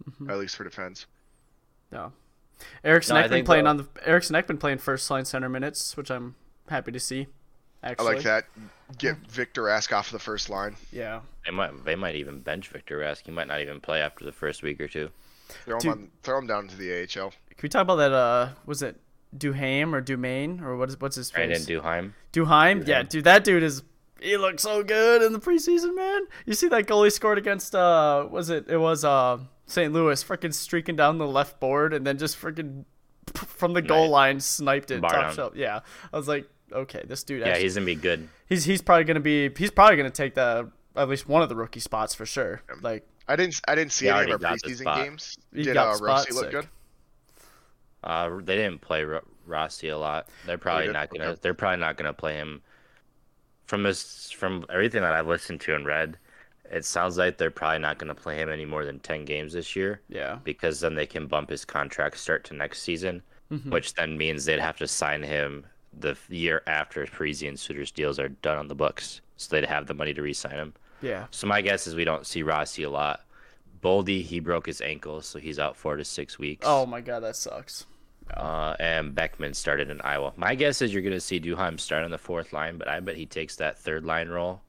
[0.09, 0.31] Mm-hmm.
[0.31, 1.07] at least for defense.
[1.91, 2.13] No.
[2.85, 5.11] Eric No, I Sneck been think playing the- on the Eriksson Ek been playing first
[5.11, 6.35] line center minutes, which I'm
[6.69, 7.27] happy to see.
[7.83, 8.45] Actually, I like that.
[8.99, 10.77] Get Victor Rask off the first line.
[10.93, 11.21] Yeah.
[11.45, 11.85] They might.
[11.85, 13.25] They might even bench Victor Rask.
[13.25, 15.11] He might not even play after the first week or two.
[15.65, 17.31] Throw him on, throw him down to the AHL.
[17.31, 18.13] Can we talk about that?
[18.13, 18.97] Uh, was it
[19.37, 21.37] Duhame or Dumaine or what is what's his face?
[21.47, 21.67] Brandon face?
[21.69, 22.13] Duhaime.
[22.33, 22.87] Duhaime.
[22.87, 23.09] Yeah, Duhaime.
[23.09, 23.83] dude, that dude is.
[24.21, 26.23] He looked so good in the preseason, man.
[26.45, 27.75] You see that goal he scored against?
[27.75, 28.69] Uh, was it?
[28.69, 29.93] It was uh St.
[29.93, 32.85] Louis, freaking streaking down the left board and then just freaking
[33.35, 34.11] from the goal Right.
[34.11, 35.53] line sniped it Bar top shelf.
[35.55, 35.81] Yeah,
[36.13, 37.41] I was like, okay, this dude.
[37.47, 38.29] Yeah, he's gonna be good.
[38.49, 41.55] he's he's probably gonna be he's probably gonna take the at least one of the
[41.57, 42.63] rookie spots for sure.
[42.81, 45.37] Like I didn't I didn't see He any of our got the preseason games.
[45.55, 46.69] He Did got uh, the spot, Rossi look good?
[48.05, 50.29] Uh, they didn't play Ro- Rossi a lot.
[50.47, 50.93] They're probably did?
[50.93, 51.31] not gonna.
[51.31, 51.39] Okay.
[51.43, 52.63] They're probably not gonna play him.
[53.67, 56.17] From this, from everything that I've listened to and read,
[56.71, 59.77] it sounds like they're probably not gonna play him any more than ten games this
[59.77, 60.01] year.
[60.09, 63.71] yeah, because then they can bump his contract start to next season, Mm-hmm.
[63.71, 65.67] which then means they'd have to sign him
[65.99, 69.95] the year after Parise Suter's deals are done on the books, so they'd have the
[69.95, 70.75] money to re-sign him.
[71.01, 71.27] Yeah.
[71.31, 73.21] So my guess is we don't see Rossi a lot.
[73.83, 76.67] Boldy, he broke his ankle, so he's out four to six weeks.
[76.69, 77.87] Oh my god, that sucks.
[78.35, 80.33] Uh, and Beckman started in Iowa.
[80.37, 83.01] My guess is you're going to see Duhaime start on the fourth line, but I
[83.01, 84.61] bet he takes that third line role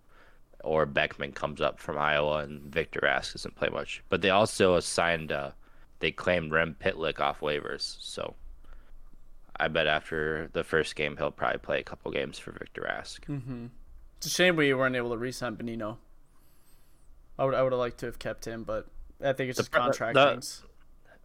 [0.63, 4.03] or Beckman comes up from Iowa and Victor Rask doesn't play much.
[4.09, 5.51] But they also assigned, uh,
[5.99, 7.97] they claimed Rem Pitlick off waivers.
[8.01, 8.35] So
[9.57, 13.21] I bet after the first game, he'll probably play a couple games for Victor Rask.
[13.25, 13.67] Mm-hmm.
[14.17, 15.97] It's a shame we weren't able to re-sign Bonino.
[17.39, 18.87] I would I would have liked to have kept him, but
[19.23, 20.63] I think it's The just contract the- things.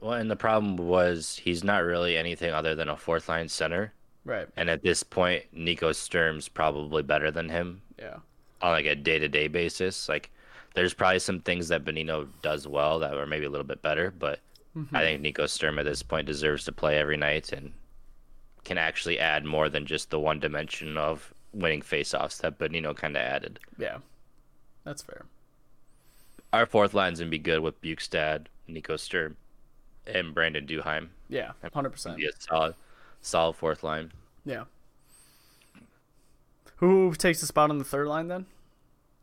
[0.00, 3.92] Well, and the problem was he's not really anything other than a fourth line center.
[4.24, 4.46] Right.
[4.56, 8.16] And at this point, Nico Sturm's probably better than him Yeah.
[8.60, 10.08] on like a day to day basis.
[10.08, 10.30] Like,
[10.74, 14.10] there's probably some things that Bonino does well that are maybe a little bit better,
[14.10, 14.40] but
[14.76, 14.94] mm-hmm.
[14.94, 17.72] I think Nico Sturm at this point deserves to play every night and
[18.64, 23.16] can actually add more than just the one dimension of winning faceoffs that Bonino kind
[23.16, 23.58] of added.
[23.78, 23.98] Yeah.
[24.84, 25.24] That's fair.
[26.54, 29.36] Our fourth line's gonna be good with Bjugstad, Nico Sturm,
[30.06, 31.08] and Brandon Duhaime.
[31.28, 31.50] Yeah.
[31.74, 32.16] Hundred percent.
[32.16, 32.76] Be a solid,
[33.20, 34.12] solid fourth line.
[34.44, 34.64] Yeah.
[36.76, 38.46] Who takes the spot on the third line then?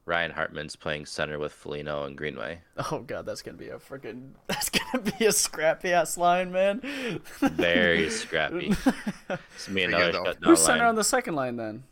[0.03, 2.59] Ryan Hartman's playing center with Foligno and Greenway.
[2.91, 6.81] Oh god, that's gonna be a freaking that's gonna be a scrappy ass line, man.
[7.39, 8.75] Very scrappy.
[9.55, 10.23] It's me Pretty another good, though.
[10.25, 11.83] shutdown Who's center on the second line then?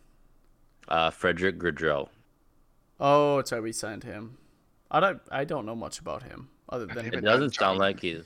[0.89, 2.09] Uh, Frederick Gaudreau.
[2.99, 4.35] Oh, it's why we signed him.
[4.91, 8.25] I don't I don't know much about him other than It doesn't sound like he's.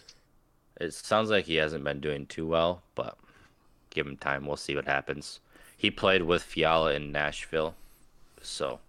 [0.80, 3.18] It sounds like he hasn't been doing too well, but
[3.90, 4.46] give him time.
[4.46, 5.40] We'll see what happens.
[5.78, 7.76] He played with Fiala in Nashville,
[8.42, 8.80] so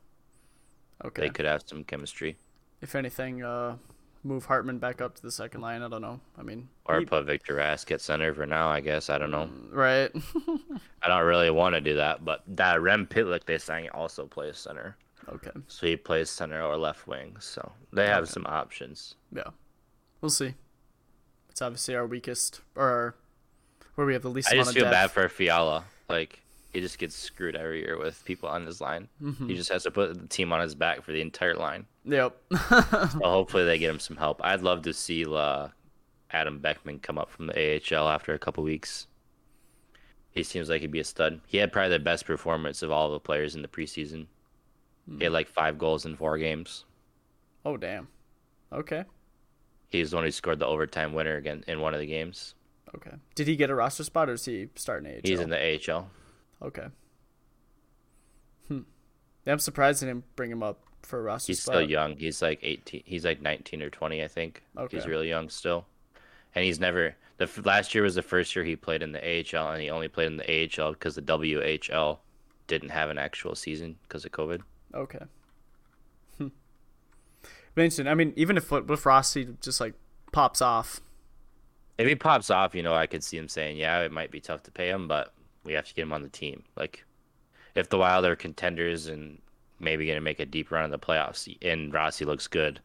[1.05, 1.23] okay.
[1.23, 2.37] they could have some chemistry.
[2.81, 3.77] If anything, uh,
[4.23, 5.83] move Hartman back up to the second line.
[5.83, 6.21] I don't know.
[6.39, 9.11] I mean, Or he- put Victor Rask at center for now, I guess.
[9.11, 9.49] I don't know.
[9.71, 10.11] right?
[11.03, 14.57] I don't really want to do that, but that Rem Pitlick they sang also plays
[14.57, 14.97] center.
[15.47, 15.61] Okay.
[15.69, 17.37] So he plays center or left wing.
[17.41, 19.15] So they have some options.
[19.35, 19.51] Yeah,
[20.21, 20.55] we'll see.
[21.49, 23.15] It's obviously our weakest, or our,
[23.95, 25.85] where we have the least I just feel bad for Fiala.
[26.09, 26.41] Like
[26.73, 29.09] he just gets screwed every year with people on his line.
[29.23, 29.49] Mm-hmm.
[29.49, 31.87] He just has to put the team on his back for the entire line.
[32.05, 32.37] Yep.
[32.51, 32.81] So
[33.23, 34.41] hopefully they get him some help.
[34.43, 35.69] I'd love to see uh,
[36.33, 39.07] Adam Beckman come up from the AHL after a couple weeks.
[40.33, 41.41] He seems like he'd be a stud.
[41.47, 44.27] He had probably the best performance of all the players in the preseason.
[45.19, 46.85] He had like five goals in four games.
[47.65, 48.09] oh damn.
[48.73, 49.05] Okay.
[49.89, 52.55] He's the one who scored the overtime winner again in one of the games.
[52.95, 53.13] Okay.
[53.35, 55.21] Did he get a roster spot or is he starting AHL?
[55.25, 55.57] He's in the
[55.93, 56.09] AHL.
[56.63, 56.87] Okay.
[58.69, 58.81] Hmm.
[59.45, 61.75] Yeah, I'm surprised they didn't bring him up for a roster He's spot.
[61.77, 62.17] still young.
[62.17, 63.03] He's like 18.
[63.05, 64.63] He's like 19 or 20, I think.
[64.91, 65.87] He's really young still.
[66.55, 67.15] And he's never.
[67.37, 69.91] The f- last year was the first year he played in the AHL, and he
[69.91, 70.45] only played in the
[70.81, 72.19] AHL because the WHL
[72.69, 74.61] didn't have an actual season because of COVID.
[74.95, 75.25] Okay.
[76.39, 76.49] Hmm.
[77.77, 79.95] I mean, even if if Rossi just like
[80.33, 81.01] pops off,
[81.99, 84.41] If he pops off, you know, I could see him saying, "Yeah, it might be
[84.41, 85.33] tough to pay him, but
[85.65, 87.05] we have to get him on the team." Like,
[87.75, 89.41] if the Wild are contenders and
[89.81, 92.81] maybe going to make a deep run in the playoffs, and Rossi looks good,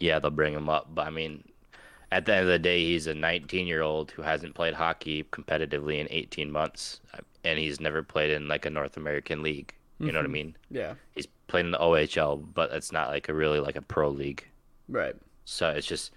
[0.00, 0.94] yeah, they'll bring him up.
[0.94, 1.44] But I mean,
[2.12, 5.24] at the end of the day, he's a 19 year old who hasn't played hockey
[5.24, 7.00] competitively in 18 months,
[7.44, 9.74] and he's never played in like a North American league.
[10.00, 10.56] You know what I mean?
[10.70, 14.08] yeah, He's playing in the OHL, but it's not like a really like a pro
[14.08, 14.46] league.
[14.88, 15.14] right.
[15.44, 16.12] So it's just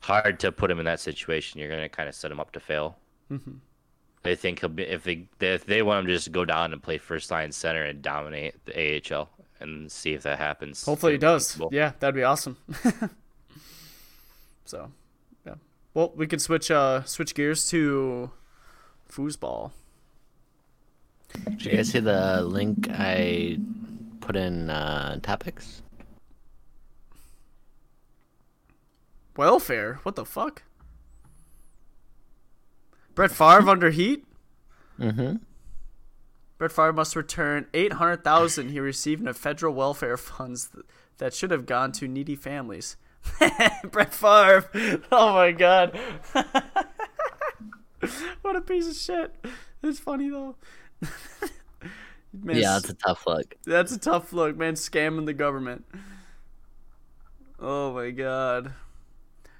[0.00, 1.58] hard to put him in that situation.
[1.58, 2.96] You're gonna kind of set him up to fail.
[3.30, 3.52] Mm-hmm.
[4.22, 6.82] They think he'll be if they if they want him to just go down and
[6.82, 9.28] play first line center and dominate the AHL
[9.60, 10.84] and see if that happens.
[10.84, 11.52] Hopefully he does.
[11.52, 11.70] capable.
[11.74, 12.56] Yeah, that'd be awesome.
[14.64, 14.90] so,
[15.46, 15.54] yeah.
[15.94, 18.30] Well, we could switch uh switch gears to
[19.10, 19.72] foosball.
[21.42, 23.58] Did you guys see the link I
[24.20, 25.82] put in uh, topics?
[29.36, 30.00] Welfare?
[30.02, 30.62] What the fuck?
[33.14, 34.24] Brett Favre under heat?
[34.98, 35.36] Mm-hmm.
[36.58, 40.84] Brett Favre must return eight hundred thousand he received in federal welfare funds th-
[41.18, 42.96] that should have gone to needy families.
[43.84, 44.68] Brett Favre.
[45.10, 45.98] Oh my god.
[48.42, 49.34] what a piece of shit.
[49.82, 50.56] It's funny though.
[52.42, 53.54] Man, Yeah, s- it's a tough look.
[53.64, 54.74] that's a tough look, man.
[54.74, 55.84] Scamming the government.
[57.60, 58.72] Oh my god.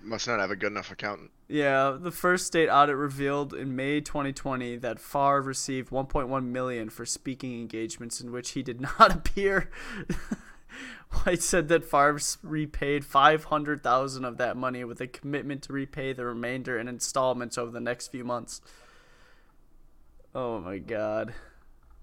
[0.03, 1.31] Must not have a good enough accountant.
[1.49, 7.07] Yeah, the first state audit revealed in May 2020 that Favre received 1.1 million for
[7.07, 9.71] speaking engagements in which he did not appear.
[11.25, 16.25] White said that Favre repaid 500,000 of that money with a commitment to repay the
[16.25, 18.61] remainder in installments over the next few months.
[20.35, 21.35] Oh my god.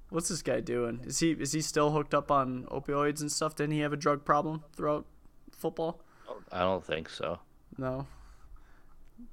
[0.09, 1.01] What's this guy doing?
[1.05, 3.55] Is he is he still hooked up on opioids and stuff?
[3.55, 5.05] Didn't he have a drug problem throughout
[5.51, 6.01] football?
[6.51, 7.39] I don't think so.
[7.77, 8.07] No.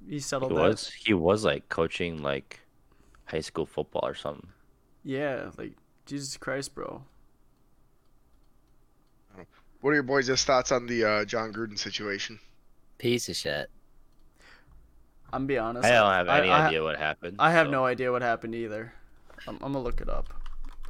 [0.05, 0.61] He He settled that.
[0.61, 2.59] was he was like coaching like
[3.25, 4.49] high school football or something.
[5.03, 5.73] Yeah, like
[6.05, 7.03] Jesus Christ, bro.
[9.81, 12.39] What are your boys' thoughts on the uh, Jon Gruden situation?
[12.97, 13.69] Piece of shit.
[15.31, 15.85] I'm be honest.
[15.85, 17.37] I don't have any I- idea what happened.
[17.39, 18.93] I have so- no idea what happened either.
[19.47, 20.33] I'm, I'm gonna look it up.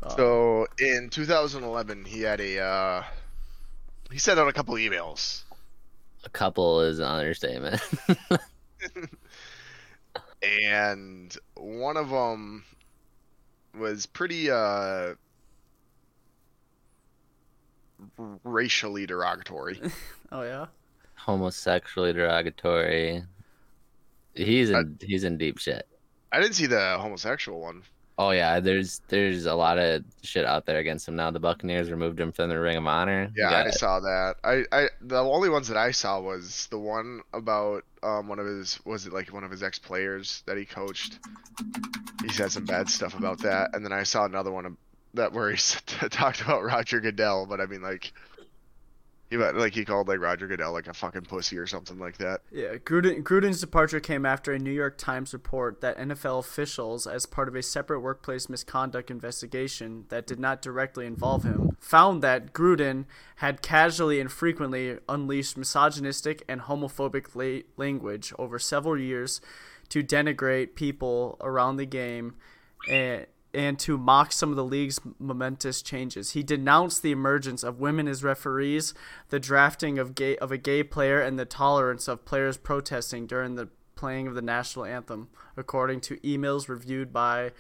[0.02, 3.04] Uh, So in 2011, he had a uh,
[4.12, 5.44] he sent out a couple emails,
[6.24, 7.82] A couple is an understatement.
[10.42, 12.64] and one of them
[13.78, 15.14] was pretty uh,
[18.44, 19.80] racially derogatory.
[20.32, 20.68] oh yeah.
[21.16, 23.24] Homosexually derogatory.
[24.34, 25.88] He's in Uh, he's in deep shit.
[26.32, 27.84] I didn't see the homosexual one.
[28.20, 31.32] Oh yeah, there's there's a lot of shit out there against him now.
[31.32, 33.32] The Buccaneers removed him from the Ring of Honor.
[33.34, 34.36] Yeah, I saw that.
[34.44, 38.46] I, I the only ones that I saw was the one about um one of
[38.46, 41.18] his was it like one of his ex players that he coached.
[42.22, 44.76] He said some bad stuff about that, and then I saw another one
[45.14, 45.58] that where he
[46.10, 48.12] talked about Roger Goodell, but I mean like
[49.30, 52.42] he like he called like Roger Goodell like a fucking pussy or something like that.
[52.52, 57.28] Yeah, Gruden, Gruden's departure came after a New York Times report that NFL officials, as
[57.28, 62.54] part of a separate workplace misconduct investigation that did not directly involve him, found that
[62.54, 63.06] Gruden
[63.36, 69.42] had casually and frequently unleashed misogynistic and homophobic la- language over several years
[69.90, 72.36] to denigrate people around the game
[72.90, 76.32] and and to mock some of the league's momentous changes.
[76.32, 78.94] He denounced the emergence of women as referees,
[79.30, 83.56] the drafting of gay of a gay player, and the tolerance of players protesting during
[83.56, 85.28] the playing of the national anthem,
[85.58, 87.52] according to emails reviewed by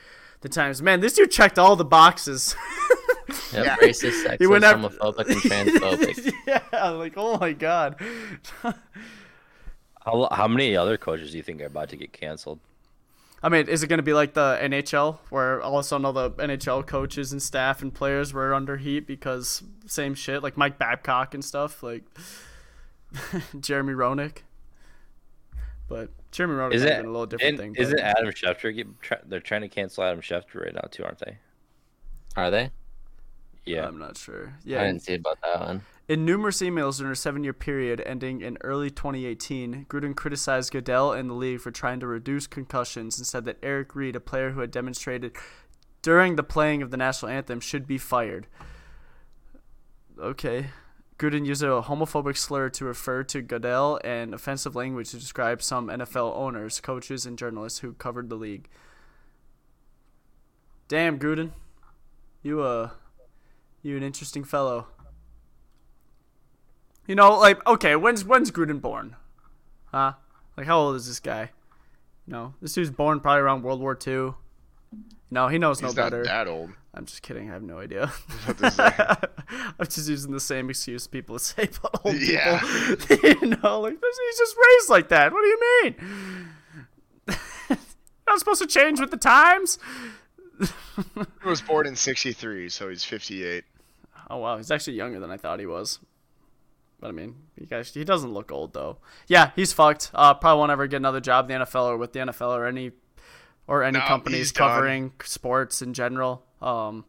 [0.42, 0.82] the Times.
[0.82, 2.56] Man, this dude checked all the boxes.
[3.54, 3.76] Yep, Yeah.
[3.78, 6.34] racist, sexist, He went after- homophobic, and transphobic.
[6.48, 7.96] yeah, like oh my god.
[10.04, 12.60] How, how many other coaches do you think are about to get canceled?
[13.42, 16.06] I mean, is it going to be like the NHL, where all of a sudden
[16.06, 20.58] all the NHL coaches and staff and players were under heat because same shit, like
[20.58, 22.04] Mike Babcock and stuff, like
[23.60, 24.40] Jeremy Roenick.
[25.88, 27.76] But Jeremy Roenick Is is it a little different and thing.
[27.82, 28.76] Isn't but- Adam Schefter?
[28.76, 31.38] Get, try, they're trying to cancel Adam Schefter right now too, aren't they?
[32.36, 32.72] Are they?
[33.66, 33.88] Yeah.
[33.88, 34.56] I'm not sure.
[34.66, 35.82] Yeah, I didn't see about that one.
[36.10, 41.14] In numerous emails during a seven year period ending in early 2018, Gruden criticized Goodell
[41.14, 44.50] and the league for trying to reduce concussions and said that Eric Reid, a player
[44.50, 45.36] who had demonstrated
[46.02, 48.48] during the playing of the national anthem, should be fired.
[50.20, 50.72] Okay.
[51.20, 55.90] Gruden used a homophobic slur to refer to Goodell and offensive language to describe some
[55.90, 58.68] NFL owners, coaches, and journalists who covered the league.
[60.88, 61.52] Damn, Gruden.
[62.42, 62.90] You, uh,
[63.84, 64.88] you an interesting fellow.
[67.10, 69.16] You know, like okay, when's when's Gruden born?
[69.88, 70.14] Huh?
[70.56, 71.50] Like how old is this guy?
[72.28, 74.34] You know, this dude's born probably around World War II.
[75.32, 76.24] No, he knows He's no not better.
[76.24, 76.70] that old.
[76.94, 77.50] I'm just kidding.
[77.50, 78.12] I have no idea.
[78.48, 78.92] about to say.
[79.80, 82.60] I'm just using the same excuse people say about old Yeah.
[83.08, 83.18] people.
[83.42, 85.32] you know, like he's just raised like that.
[85.34, 85.96] What do you mean?
[88.28, 89.80] Not supposed to change with the times.
[90.62, 93.64] He was born in '63, so he's 58.
[94.30, 95.98] Oh wow, he's actually younger than I thought he was.
[97.00, 98.98] But I mean, he guys, he doesn't look old though.
[99.28, 100.12] Yeah, he's fucked.
[100.14, 102.66] Uh, probably won't ever get another job in the NFL or with the NFL or
[102.66, 102.92] any
[103.68, 106.44] or any No, companies covering sports in general.
[106.62, 107.06] Um,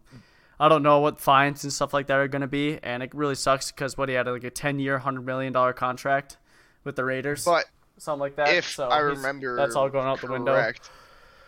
[0.60, 3.14] I don't know what fines and stuff like that are going to be, and it
[3.14, 6.36] really sucks because what he had like a ten year, hundred million dollar contract
[6.84, 7.64] with the Raiders, But
[7.96, 8.48] something like that.
[8.54, 10.52] if so I remember, that's all going out the window.
[10.54, 10.90] correct,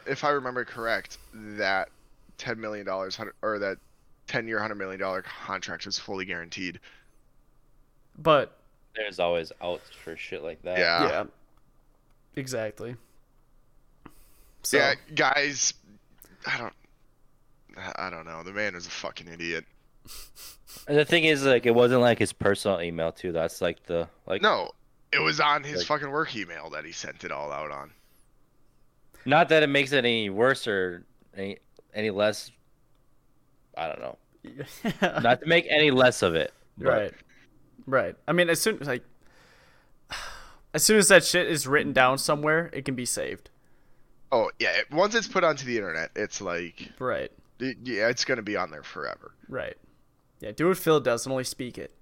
[0.07, 1.91] If I remember correct, that
[2.39, 3.77] ten million dollars or that
[4.27, 6.81] ten year, hundred million dollar contract is fully guaranteed.
[8.19, 8.57] But
[8.95, 10.79] There's always outs for shit like that.
[10.79, 11.03] Yeah.
[11.09, 11.25] yeah,
[12.37, 12.97] exactly.
[14.63, 15.75] So, Yeah, guys,
[16.47, 16.73] I don't,
[17.77, 18.43] I- I don't know.
[18.43, 19.65] The man is a fucking idiot.
[20.89, 23.33] And the thing is, like, it wasn't like his personal email too.
[23.33, 24.43] That's like the like.
[24.43, 24.71] No,
[25.13, 27.93] it was on his Like- fucking work email that he sent it all out on.
[29.25, 31.05] Not that it makes it any worse or
[31.37, 31.59] any
[31.95, 32.51] any less.
[33.77, 34.19] I don't know.
[35.23, 36.53] Not to make any less of it.
[36.79, 37.13] but- Right.
[37.87, 38.15] Right.
[38.29, 39.03] I mean, as soon like
[40.75, 43.51] as soon as that shit is written down somewhere, it can be saved.
[44.31, 47.31] Oh yeah, once it's put onto the internet, it's like, Right.
[47.61, 49.33] it- yeah, it's gonna be on there forever.
[49.49, 49.77] Right.
[50.41, 50.53] Yeah.
[50.53, 51.93] Do what Phil does and only speak it.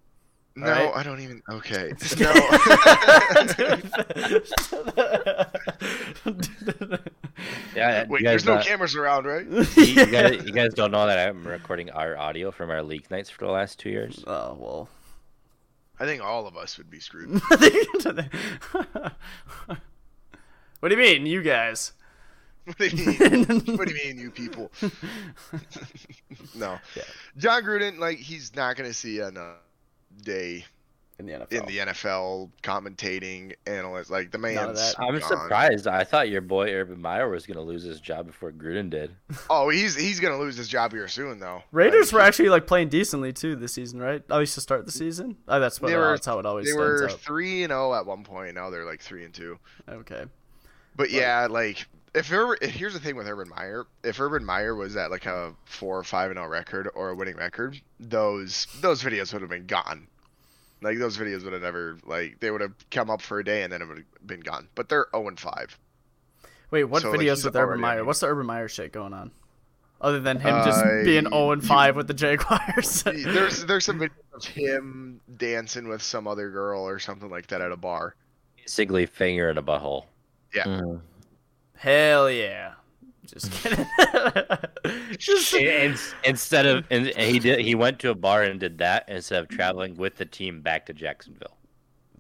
[0.57, 0.93] No, Right.
[0.97, 1.43] I don't even.
[1.49, 1.93] Okay.
[2.19, 2.33] No.
[7.75, 8.07] Yeah.
[8.09, 9.47] Wait, you guys there's no cameras around, right?
[9.47, 13.11] you, you guys, you guys don't know that I'm recording our audio from our league
[13.11, 14.23] nights for the last two years.
[14.27, 14.89] Oh well.
[16.01, 17.29] I think all of us would be screwed.
[20.81, 21.93] what do you mean, you guys?
[22.65, 23.45] what do you mean?
[23.77, 24.73] what do you mean, you people?
[26.55, 26.79] no.
[27.37, 29.31] Jon Gruden, like, he's not gonna see uh,
[30.23, 30.65] day
[31.21, 31.53] in the NFL.
[31.53, 34.11] in the NFL, commentating, analyst.
[34.11, 34.95] Like the None of man's.
[34.95, 35.01] that.
[35.01, 35.23] I'm gone.
[35.29, 35.87] surprised.
[35.87, 39.13] I thought your boy Urban Meyer was gonna lose his job before Gruden did.
[39.49, 41.63] Oh, he's he's gonna lose his job here soon, though.
[41.73, 44.23] Raiders Like, were actually like playing decently too this season, right?
[44.31, 45.37] At least to start the season.
[45.49, 47.21] Oh, that's what uh, were- that's how it always They were out.
[47.21, 48.55] three and zero at one point.
[48.55, 49.59] Now they're like three and two.
[49.89, 50.25] Okay.
[50.97, 54.75] But yeah, like if Urban, if- here's the thing with Urban Meyer, if Urban Meyer
[54.75, 58.67] was at like a four or five and zero record or a winning record, those
[58.81, 60.07] those videos would have been gone.
[60.83, 63.63] Like those videos would have never like they would have come up for a day
[63.63, 64.69] and then it would have been gone.
[64.75, 65.79] But they're zero and five.
[66.71, 68.05] Wait, what So, videos he's with Urban Meyer?
[68.05, 69.33] What's the Urban Meyer shit going on?
[70.01, 73.03] Other than him just Uh, being 0 and 5 with the Jaguars.
[73.05, 77.61] There's there's some videos of him dancing with some other girl or something like that
[77.61, 78.15] at a bar.
[78.57, 80.05] Basically, finger in a butthole.
[80.55, 80.65] Yeah.
[80.65, 81.01] Mhm.
[81.77, 82.73] Hell yeah.
[83.31, 83.87] Just kidding.
[85.19, 89.05] just, In- instead of and he did he went to a bar and did that
[89.09, 91.57] instead of traveling with the team back to Jacksonville.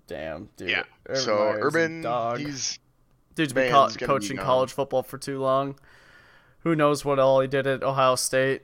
[0.07, 0.71] damn, dude.
[0.71, 0.83] Yeah.
[1.09, 2.39] Urban so Meyer's Urban, dog.
[2.39, 2.79] he's
[3.35, 5.79] Dude's been co- gonna be coaching college football for too long.
[6.61, 8.63] Who knows what all he did at Ohio State?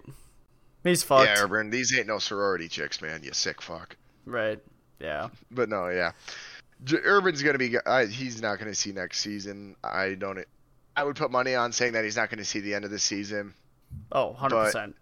[0.84, 1.26] He's fucked.
[1.28, 1.70] yeah, Urban.
[1.70, 3.22] These ain't no sorority chicks, man.
[3.24, 3.96] You sick fuck.
[4.24, 4.60] Right.
[5.00, 5.28] Yeah.
[5.50, 6.12] But no, yeah.
[7.04, 7.76] Urban's gonna be.
[7.86, 9.76] I, he's not gonna see next season.
[9.82, 10.44] I don't.
[10.96, 12.98] I would put money on saying that he's not gonna see the end of the
[12.98, 13.54] season.
[14.12, 14.94] Oh, 100%.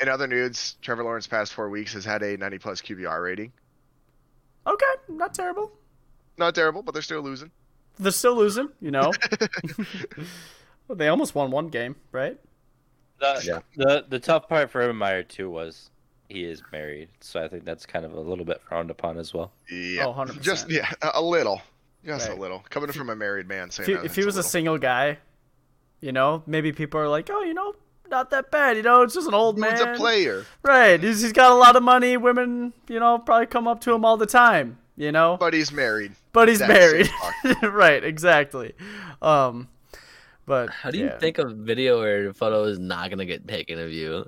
[0.00, 3.52] In other news, Trevor Lawrence past four weeks has had a 90 plus QBR rating.
[4.66, 5.72] Okay, not terrible.
[6.38, 7.50] Not terrible, but they're still losing.
[7.98, 9.12] They're still losing, you know.
[10.88, 12.36] Well, they almost won one game, right?
[13.20, 13.58] The, Yeah.
[13.76, 15.88] the the tough part for Urban Meyer too was
[16.28, 19.32] he is married, so I think that's kind of a little bit frowned upon as
[19.32, 19.52] well.
[19.70, 20.06] Yeah.
[20.06, 20.40] Oh, 100%.
[20.40, 21.62] Just yeah, a, a little.
[22.04, 22.36] Just Right.
[22.36, 22.64] a little.
[22.70, 24.50] Coming from a married man saying If he, that, if he was a little.
[24.50, 25.18] single guy,
[26.00, 27.74] you know, maybe people are like, oh, you know,
[28.10, 28.76] not that bad.
[28.76, 29.70] You know, it's just an old man.
[29.76, 31.00] Dude's a player, Right.
[31.02, 32.16] He's, he's got a lot of money.
[32.16, 35.36] Women, you know, probably come up to him all the time, you know?
[35.38, 36.12] but he's married.
[36.32, 37.10] But he's That's married.
[37.62, 38.72] right, exactly.
[39.22, 39.68] Um,
[40.46, 41.18] but How do you yeah.
[41.18, 44.26] think a video or a photo is not gonna get taken of you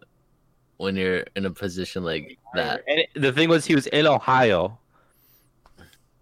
[0.76, 2.84] when you're in a position like that?
[2.86, 4.78] And it- the thing was, he was in Ohio,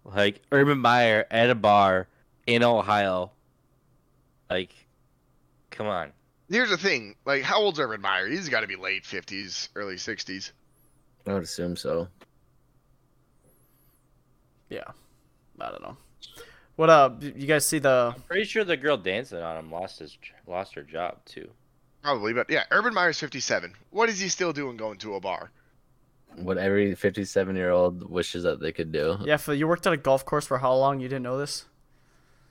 [0.05, 2.09] like Urban Meyer at a bar
[2.46, 3.32] in Ohio.
[4.48, 4.74] Like,
[5.81, 6.12] come on.
[6.51, 7.14] Here's the thing.
[7.24, 8.26] Like, how old's Urban Meyer?
[8.26, 10.53] He's got to be late 50s, early 60s.
[11.26, 12.07] I would assume so.
[14.68, 14.85] Yeah.
[15.59, 15.97] I don't know.
[16.76, 20.16] What uh you guys see the Pretty sure the girl dancing on him lost his
[20.47, 21.51] lost her job too.
[22.03, 23.74] Probably, but yeah, Urban Meyer's 57.
[23.91, 25.51] What is he still doing going to a bar?
[26.37, 29.18] What every 57 year old wishes that they could do.
[29.24, 31.01] Yeah, Phil, you worked at a golf course for how long?
[31.01, 31.66] You didn't know this?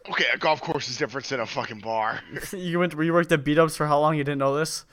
[0.10, 2.22] Okay, a golf course is different than a fucking bar.
[2.52, 4.18] you went where you worked at beat ups for how long?
[4.18, 4.86] You didn't know this?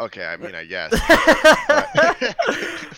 [0.00, 0.92] okay, I mean, I guess.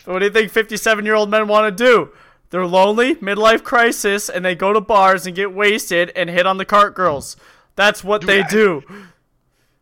[0.04, 2.10] What do you think 57 year old men want to do?
[2.50, 6.58] They're lonely, midlife crisis, and they go to bars and get wasted and hit on
[6.58, 7.36] the cart girls.
[7.76, 8.82] That's what Dude, they I- do.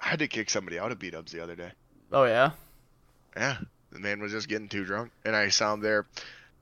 [0.00, 1.72] I had to kick somebody out of beat ups the other day.
[2.12, 2.52] Oh yeah.
[3.36, 3.56] Yeah,
[3.90, 6.06] the man was just getting too drunk, and I saw him there.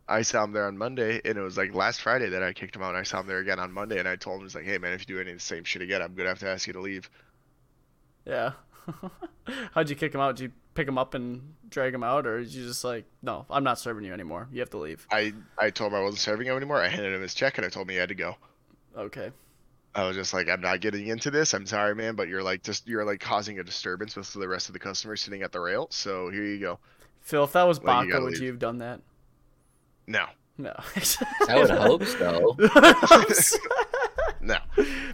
[0.09, 2.77] I saw him there on Monday, and it was like last Friday that I kicked
[2.77, 2.91] him out.
[2.91, 4.79] And I saw him there again on Monday, and I told him, "He's like, hey
[4.79, 6.67] man, if you do any of the same shit again, I'm gonna have to ask
[6.67, 7.11] you to leave."
[8.25, 8.53] Yeah.
[9.73, 10.37] How'd you kick him out?
[10.37, 13.47] Did you pick him up and drag him out, or did you just like, no,
[13.51, 14.49] I'm not serving you anymore.
[14.53, 15.07] You have to leave.
[15.11, 16.81] I I told him I wasn't serving him anymore.
[16.81, 18.37] I handed him his check, and I told him he had to go.
[18.97, 19.31] Okay.
[19.95, 21.55] I was just like, I'm not getting into this.
[21.55, 24.69] I'm sorry, man, but you're like just you're like causing a disturbance with the rest
[24.69, 25.89] of the customers sitting at the rail.
[25.91, 26.79] So here you go.
[27.23, 28.43] Phil, if that was you Baka, would leave.
[28.43, 29.01] you have done that?
[30.07, 30.27] No,
[30.59, 30.73] No.
[31.49, 32.57] I would hope so.
[34.41, 34.57] no.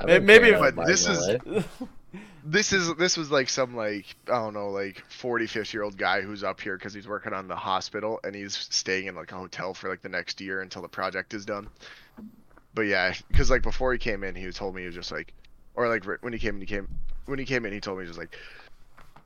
[0.01, 1.65] I maybe if- But this is-
[2.45, 5.97] This is this was like some like I don't know like 40 50 year old
[5.97, 9.31] guy who's up here because he's working on the hospital and he's staying in like
[9.31, 11.69] a hotel for like the next year until the project is done.
[12.75, 15.33] But yeah, because like before he came in, he told me he was just like,
[15.77, 16.89] or like when he came in, he came
[17.27, 18.37] when he came in, he told me he just like,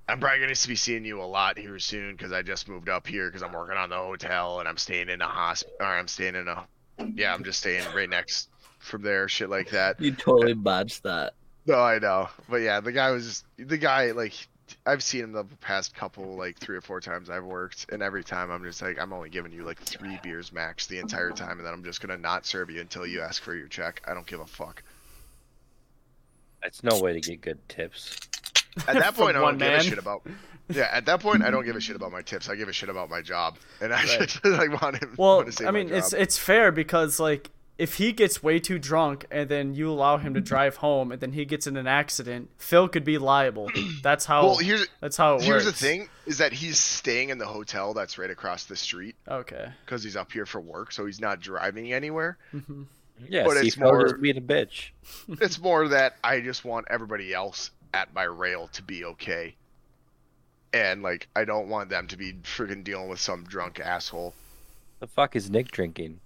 [0.08, 3.06] I'm probably gonna be seeing you a lot here soon because I just moved up
[3.06, 6.08] here because I'm working on the hotel and I'm staying in a hospital or I'm
[6.08, 6.66] staying in a
[7.14, 8.48] yeah I'm just staying right next
[8.78, 10.00] from there shit like that.
[10.00, 11.34] You totally botched that.
[11.66, 14.12] No, I know, but yeah, the guy was just the guy.
[14.12, 14.34] Like,
[14.84, 18.22] I've seen him the past couple, like three or four times I've worked, and every
[18.22, 21.58] time I'm just like, I'm only giving you like three beers max the entire time,
[21.58, 24.00] and then I'm just gonna not serve you until you ask for your check.
[24.06, 24.84] I don't give a fuck.
[26.66, 28.18] That's no way to get good tips.
[28.88, 29.80] At that point, I one don't give man.
[29.80, 30.26] a shit about.
[30.68, 32.48] Yeah, at that point, I don't give a shit about my tips.
[32.48, 34.28] I give a shit about my job, and I Right.
[34.28, 35.14] just like want him.
[35.16, 36.20] Well, want to save I mean, it's job.
[36.20, 40.34] it's fair because like if he gets way too drunk and then you allow him
[40.34, 43.70] to drive home and then he gets in an accident, Phil could be liable.
[44.02, 44.44] That's how.
[44.46, 45.78] Well, here's that's how it here's works.
[45.78, 49.68] the thing: is that he's staying in the hotel that's right across the street Okay.
[49.84, 52.38] because he's up here for work, so he's not driving anywhere.
[52.52, 52.82] Mm-hmm.
[53.28, 54.90] Yeah, But it's more- just being a bitch.
[55.40, 59.54] it's more that I just want everybody else at my rail to be okay.
[60.72, 64.34] And like I don't want them to be freaking dealing with some drunk asshole.
[65.00, 66.20] The fuck is Nick drinking?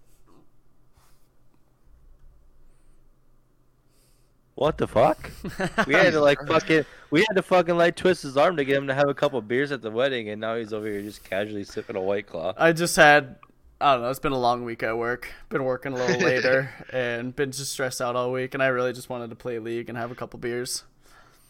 [4.56, 5.30] What the fuck?
[5.86, 8.76] We had to like fucking we had to fucking like twist his arm to get
[8.76, 11.24] him to have a couple beers at the wedding, and now he's over here just
[11.24, 12.52] casually sipping a white claw.
[12.56, 13.36] I just had.
[13.80, 14.10] I don't know.
[14.10, 15.32] It's been a long week at work.
[15.48, 18.52] Been working a little later and been just stressed out all week.
[18.54, 20.84] And I really just wanted to play League and have a couple beers.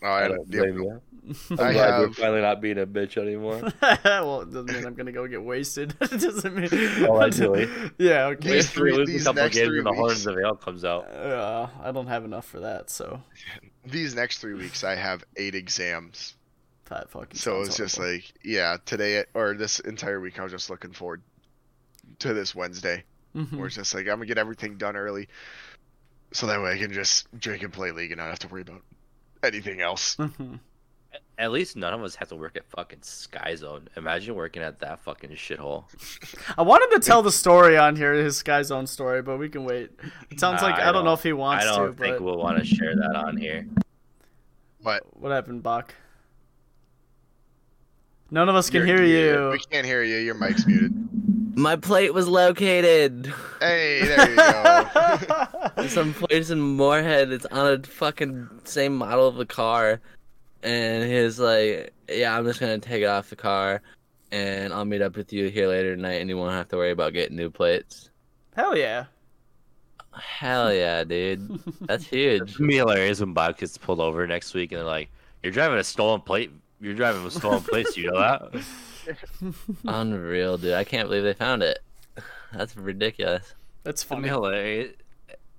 [0.02, 1.00] Oh, I, I don't don't blame you.
[1.50, 3.60] I'm I glad you're finally not being a bitch anymore.
[4.04, 5.94] well, it doesn't mean I'm gonna go get wasted.
[6.00, 7.04] it doesn't mean.
[7.04, 7.68] Allegedly.
[7.98, 8.26] Yeah.
[8.28, 8.52] Okay.
[8.52, 10.84] These three- lose these a couple next games three and the Horns of Ale comes
[10.84, 11.10] out.
[11.10, 13.20] Uh, I don't have enough for that, so
[13.84, 16.34] these next three weeks I have eight exams.
[16.88, 17.36] that fucking.
[17.36, 20.92] So sounds it's just like yeah, today or this entire week I was just looking
[20.92, 21.20] forward
[22.20, 23.04] to this Wednesday.
[23.36, 23.52] Mhm.
[23.58, 25.28] Where it's just like I'm gonna get everything done early.
[26.32, 28.62] So that way I can just drink and play league and not have to worry
[28.62, 28.82] about
[29.42, 30.16] anything else.
[30.16, 30.60] Mhm.
[31.38, 33.88] At least none of us have to work at fucking Sky Zone.
[33.96, 35.84] Imagine working at that fucking shithole.
[36.58, 39.64] I wanted to tell the story on here, his Sky Zone story, but we can
[39.64, 39.90] wait.
[40.30, 42.22] It sounds Nah, like I, don't know if he wants I don't to, think but
[42.24, 43.66] we'll want to share that on here.
[44.82, 45.94] But what happened, Buck?
[48.30, 49.34] None of us can you're hear muted.
[49.34, 49.50] you.
[49.50, 50.16] We can't hear you.
[50.18, 50.92] Your mic's muted.
[51.60, 53.30] My plate was located.
[53.60, 55.86] Hey, there you go.
[55.88, 57.30] Some place in Moorhead.
[57.32, 60.00] It's on a fucking same model of a car,
[60.62, 63.82] and he's like, "Yeah, I'm just gonna take it off the car,
[64.32, 66.92] and I'll meet up with you here later tonight, and you won't have to worry
[66.92, 68.08] about getting new plates."
[68.56, 69.04] Hell yeah.
[70.14, 71.60] Hell yeah, dude.
[71.82, 72.54] That's huge.
[72.54, 75.10] It'd be hilarious when Bob gets pulled over next week and they're like,
[75.42, 76.52] "You're driving a stolen plate.
[76.80, 77.86] You're driving a stolen plate.
[77.94, 78.64] Do you know that?"
[79.84, 80.74] Unreal, dude.
[80.74, 81.80] I can't believe they found it.
[82.52, 83.54] That's ridiculous.
[83.84, 84.28] That's It'd be funny.
[84.28, 84.94] hilarious.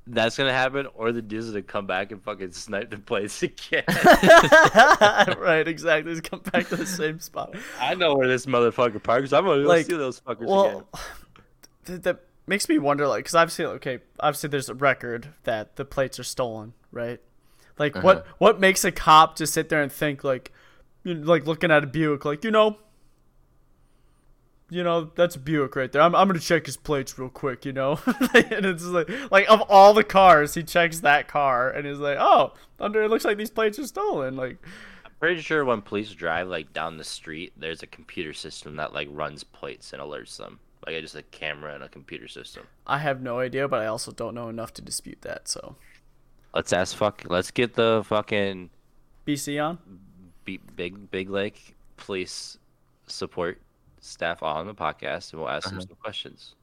[0.07, 3.41] That's gonna happen, or the dude's are gonna come back and fucking snipe the plates
[3.43, 3.83] again.
[5.37, 6.11] right, exactly.
[6.13, 7.55] Just come back to the same spot.
[7.79, 9.31] I know where this motherfucker parks.
[9.31, 10.47] I'm gonna Like, see those fuckers again.
[10.49, 10.89] Well,
[11.85, 15.85] th- that makes me wonder, like, because obviously, okay, obviously, there's a record that the
[15.85, 17.19] plates are stolen, right?
[17.77, 18.03] Like, Uh-huh.
[18.05, 20.51] what what makes a cop just sit there and think, like,
[21.03, 22.77] you know, like looking at a Buick, like, you know,
[24.72, 26.01] you know, that's a Buick right there.
[26.01, 27.99] I'm, I'm gonna check his plates real quick, you know.
[28.34, 32.17] and it's like, like of all the cars, he checks that car and he's like,
[32.19, 34.38] oh, under it looks like these plates are stolen.
[34.38, 34.57] Like,
[35.05, 38.93] I'm pretty sure when police drive like down the street, there's a computer system that
[38.93, 40.59] like runs plates and alerts them.
[40.88, 42.63] Like just a camera and a computer system.
[42.88, 45.47] I have no idea, but I also don't know enough to dispute that.
[45.47, 45.76] So,
[46.53, 47.24] Let's ask fuck.
[47.30, 48.69] Let's get the fucking
[49.26, 49.80] BC on.
[50.43, 52.57] Be- big big lake police
[53.07, 53.61] support
[54.02, 56.56] staff on the podcast, and we'll ask them some questions.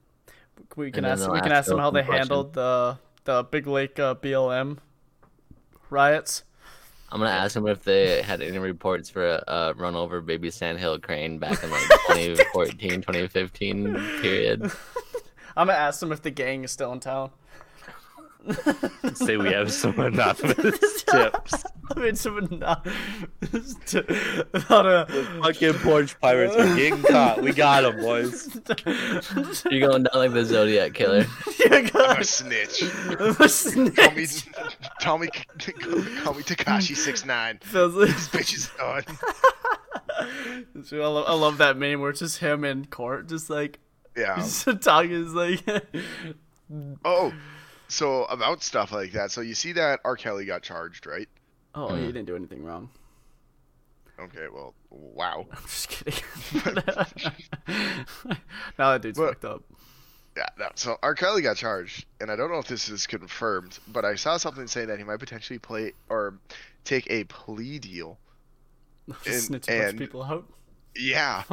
[0.76, 2.28] We can then ask we can ask ask them how they questions.
[2.28, 4.78] handled the the Big Lake uh, BLM
[5.88, 6.42] riots.
[7.10, 10.50] I'm gonna ask them if they had any reports for a uh, run over baby
[10.50, 14.62] sandhill crane back in like 2014, 2015 period.
[15.56, 17.30] I'm gonna ask them if the gang is still in town.
[19.14, 21.64] Say we have some anonymous tips.
[21.96, 22.86] I mean, some not,
[24.70, 25.06] not a,
[25.42, 27.42] Fucking porch pirates are getting caught.
[27.42, 28.48] We got them, boys.
[29.70, 31.24] You're going down like the Zodiac killer.
[31.70, 32.82] I'm a snitch.
[33.18, 34.46] I'm a snitch.
[35.00, 37.58] Call me, call me, call me Tekashi six nine.
[37.62, 39.04] Feels like- This bitch is done.
[40.92, 43.78] I love, I love that meme where it's just him in court, just like
[44.16, 44.36] Yeah.
[44.36, 45.12] just talking.
[45.12, 45.62] Is like,
[47.04, 47.32] Oh,
[47.88, 49.30] so about stuff like that.
[49.30, 50.16] So you see that R.
[50.16, 51.28] Kelly got charged, right?
[51.78, 52.06] Oh, he mm.
[52.06, 52.90] didn't do anything wrong.
[54.20, 55.46] Okay, well, wow.
[55.52, 56.22] I'm just kidding.
[58.78, 59.62] now that dude's But- fucked up.
[60.36, 60.68] Yeah, no.
[60.76, 61.16] So R.
[61.16, 64.68] Kelly got charged, and I don't know if this is confirmed, but I saw something
[64.68, 66.38] saying that he might potentially play or
[66.84, 68.18] take a plea deal.
[69.26, 70.46] And- snitch a bunch of and- people out.
[70.96, 71.44] Yeah,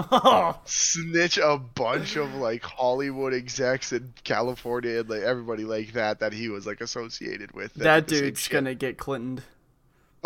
[0.65, 6.33] snitch a bunch of like Hollywood execs in California and like everybody like that that
[6.33, 7.73] he was like associated with.
[7.75, 9.43] that did dude's gonna get Clinton.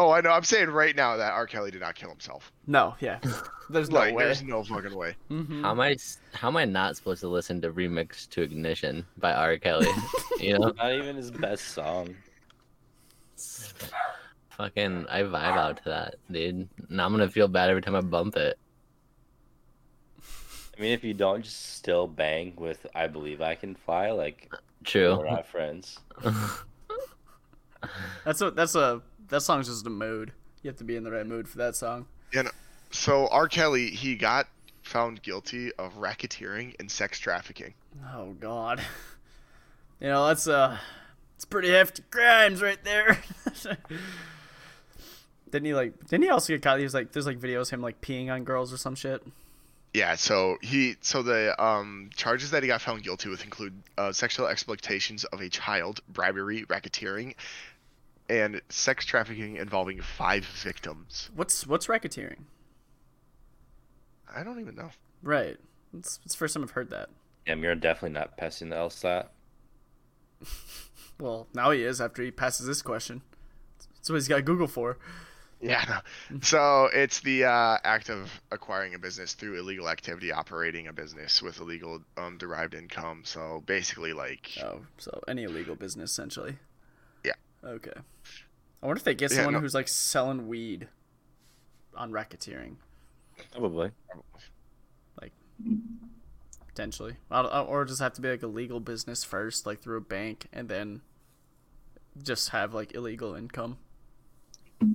[0.02, 0.30] Oh, I know.
[0.32, 1.46] I'm saying right now that R.
[1.46, 2.54] Kelly did not kill himself.
[2.68, 3.20] No, yeah.
[3.70, 4.24] There's no like, way.
[4.24, 5.16] there's no fucking way.
[5.30, 5.62] Mhm.
[5.62, 5.92] How am I?
[5.92, 9.58] s- How am I not supposed to listen to "Remix to Ignition" by R.
[9.58, 9.88] Kelly?
[10.40, 12.16] You know, Not even his best song.
[14.50, 16.68] fucking, I vibe out to that, dude.
[16.90, 18.58] And I'm gonna feel bad every time I bump it.
[20.18, 20.24] I
[20.78, 24.52] I mean, if you don't just still bang with "I believe I can fly," like
[24.84, 25.18] True.
[25.18, 26.00] we're not friends.
[28.26, 30.32] That's a that's a that song's just a mood.
[30.62, 32.06] You have to be in the right mood for that song.
[32.34, 32.50] And
[32.92, 33.48] so R.
[33.48, 34.48] Kelly, he got
[34.82, 37.74] found guilty of racketeering and sex trafficking.
[38.14, 38.82] Oh God.
[40.02, 40.78] You know that's uh,
[41.36, 43.22] it's pretty hefty crimes right there.
[45.52, 46.08] didn't he like?
[46.08, 46.78] Didn't he also get caught?
[46.78, 49.22] He was like, there's like videos of him like peeing on girls or some shit.
[49.94, 54.12] Yeah, so he so the um charges that he got found guilty with include uh,
[54.12, 57.36] sexual exploitations of a child, bribery, racketeering,
[58.30, 61.30] and sex trafficking involving five victims.
[61.36, 62.44] What's what's racketeering?
[64.34, 64.92] I don't even know.
[65.24, 65.58] Right.
[65.98, 67.10] It's, it's the first time I've heard that.
[67.48, 69.28] Yeah, you're definitely not passing the LSAT.
[71.20, 73.22] Well, now he is after he passes this question.
[73.98, 74.98] That's what he's got Google for.
[75.60, 75.84] Yeah.
[76.32, 76.40] No.
[76.42, 81.42] So it's the uh, act of acquiring a business through illegal activity, operating a business
[81.42, 83.24] with illegal um, derived income.
[83.26, 86.58] So basically, like Oh, so any illegal business essentially.
[87.64, 87.70] Yeah.
[87.70, 87.94] Okay.
[88.82, 90.88] I wonder if they get Yeah, someone no- who's like selling weed
[91.96, 92.76] on racketeering,
[93.52, 93.92] Probably.
[95.22, 95.34] Like
[96.68, 99.98] potentially, I don't- or just have to be like a legal business first, like through
[99.98, 101.02] a bank, and then
[102.24, 103.78] just have like illegal income.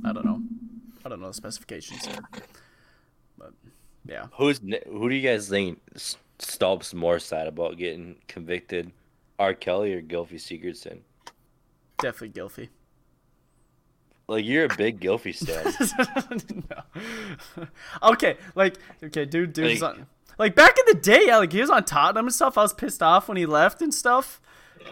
[0.04, 0.40] I don't know.
[1.04, 2.08] I don't know the specifications.
[3.36, 3.52] But
[4.06, 8.92] yeah, Who's who do you guys think S- Stolp's more sad about getting convicted?
[9.38, 9.52] R.
[9.52, 11.00] Kelly or Gylfi Sigurdsson?
[11.98, 12.68] Definitely Gylfi.
[14.26, 16.64] Like you're a big Gylfi stan.
[17.58, 17.66] no.
[18.12, 20.06] okay, like okay, dude, dude, Like- on,
[20.38, 22.56] like back in the day, yeah, like he was on Tottenham and stuff.
[22.58, 24.40] I was pissed off when he left and stuff.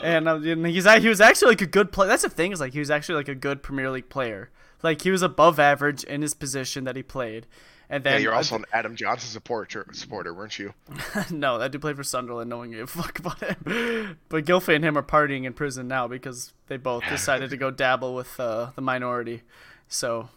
[0.02, 2.08] And, uh, and he's he was actually like a good player.
[2.08, 4.50] That's the thing is like he was actually like a good Premier League player.
[4.82, 7.46] Like he was above average in his position that he played.
[7.92, 10.72] And then yeah, you're also an Adam Johnson supporter, supporter, weren't you?
[11.30, 12.48] no, that dude played for Sunderland.
[12.48, 14.18] No one gave a fuck about him.
[14.30, 17.70] But Gylfi and him are partying in prison now because they both decided to go
[17.70, 19.42] dabble with uh, the minority.
[19.88, 20.30] So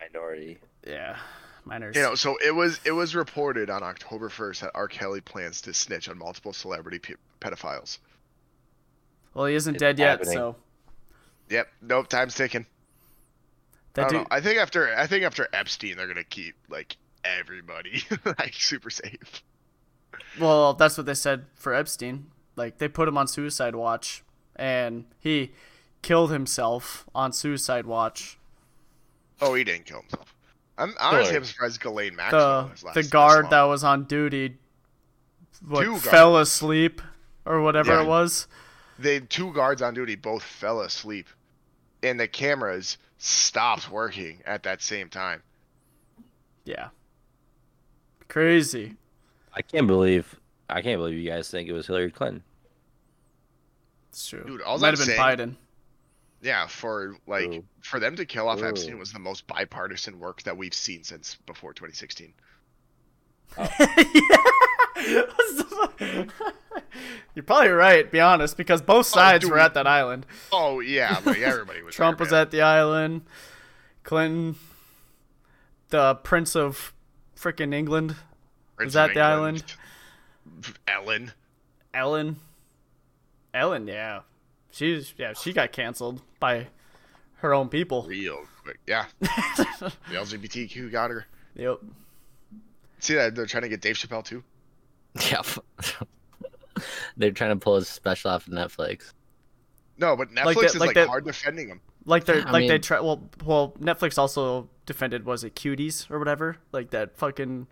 [0.00, 0.58] Minority.
[0.84, 1.16] yeah,
[1.64, 1.94] minors.
[1.94, 4.88] You know, so it was it was reported on October 1st that R.
[4.88, 7.98] Kelly plans to snitch on multiple celebrity pe- pedophiles.
[9.32, 10.56] well, he isn't It's dead yet, so
[11.50, 11.68] Yep.
[11.82, 12.08] Nope.
[12.08, 12.66] Time's ticking.
[13.96, 14.20] I that don't dude.
[14.22, 14.26] know.
[14.36, 19.42] I think after I think after Epstein, they're gonna keep like everybody like super safe.
[20.38, 22.26] Well, that's what they said for Epstein.
[22.56, 24.22] Like they put him on suicide watch,
[24.56, 25.52] and he
[26.02, 28.38] killed himself on suicide watch.
[29.40, 30.34] Oh, he didn't kill himself.
[30.76, 34.56] I'm honestly I'm surprised Ghislaine Maxwell The has lasted the guard that was on duty,
[35.66, 36.48] what, Two fell guards.
[36.50, 37.00] asleep
[37.46, 38.02] or whatever Yeah.
[38.02, 38.48] it was.
[38.98, 41.28] the two guards on duty both fell asleep,
[42.04, 45.42] and the cameras stopped working at that same time.
[46.64, 46.88] Yeah.
[48.28, 48.94] Crazy.
[49.52, 50.38] I can't believe
[50.68, 52.42] I can't believe you guys think it was Hillary Clinton.
[54.10, 54.44] It's true.
[54.44, 55.54] Dude, all Might I'm have been saying- Biden.
[56.40, 57.64] Yeah, for like Ooh.
[57.80, 58.66] for them to kill off Ooh.
[58.66, 62.34] Epstein was the most bipartisan work that we've seen since before 2016.
[67.34, 70.26] You're probably right, be honest, because both oh, sides were at that island.
[70.52, 71.94] Oh yeah, like everybody was.
[71.94, 73.22] Trump there, was at the island.
[74.02, 74.56] Clinton,
[75.88, 76.92] the Prince of
[77.36, 78.16] frickin' England,
[78.76, 79.64] Prince was at the island.
[80.86, 81.32] Ellen.
[81.92, 82.36] Ellen.
[83.52, 84.20] Ellen, yeah.
[84.70, 86.68] She's yeah, she got canceled by
[87.36, 88.02] her own people.
[88.02, 88.80] Real quick.
[88.86, 89.06] Yeah.
[89.20, 91.26] the LGBTQ got her.
[91.54, 91.78] Yep.
[93.04, 94.42] See that they're trying to get Dave Chappelle too.
[95.30, 95.42] Yeah,
[97.16, 99.12] They're trying to pull a special off of Netflix.
[99.98, 101.80] No, but Netflix Like that- is like like, that- hard defending him.
[102.06, 105.54] Like they're Yeah, I like they mean- try well well Netflix also defended was it
[105.54, 106.56] Cuties or whatever?
[106.72, 107.66] Like that fucking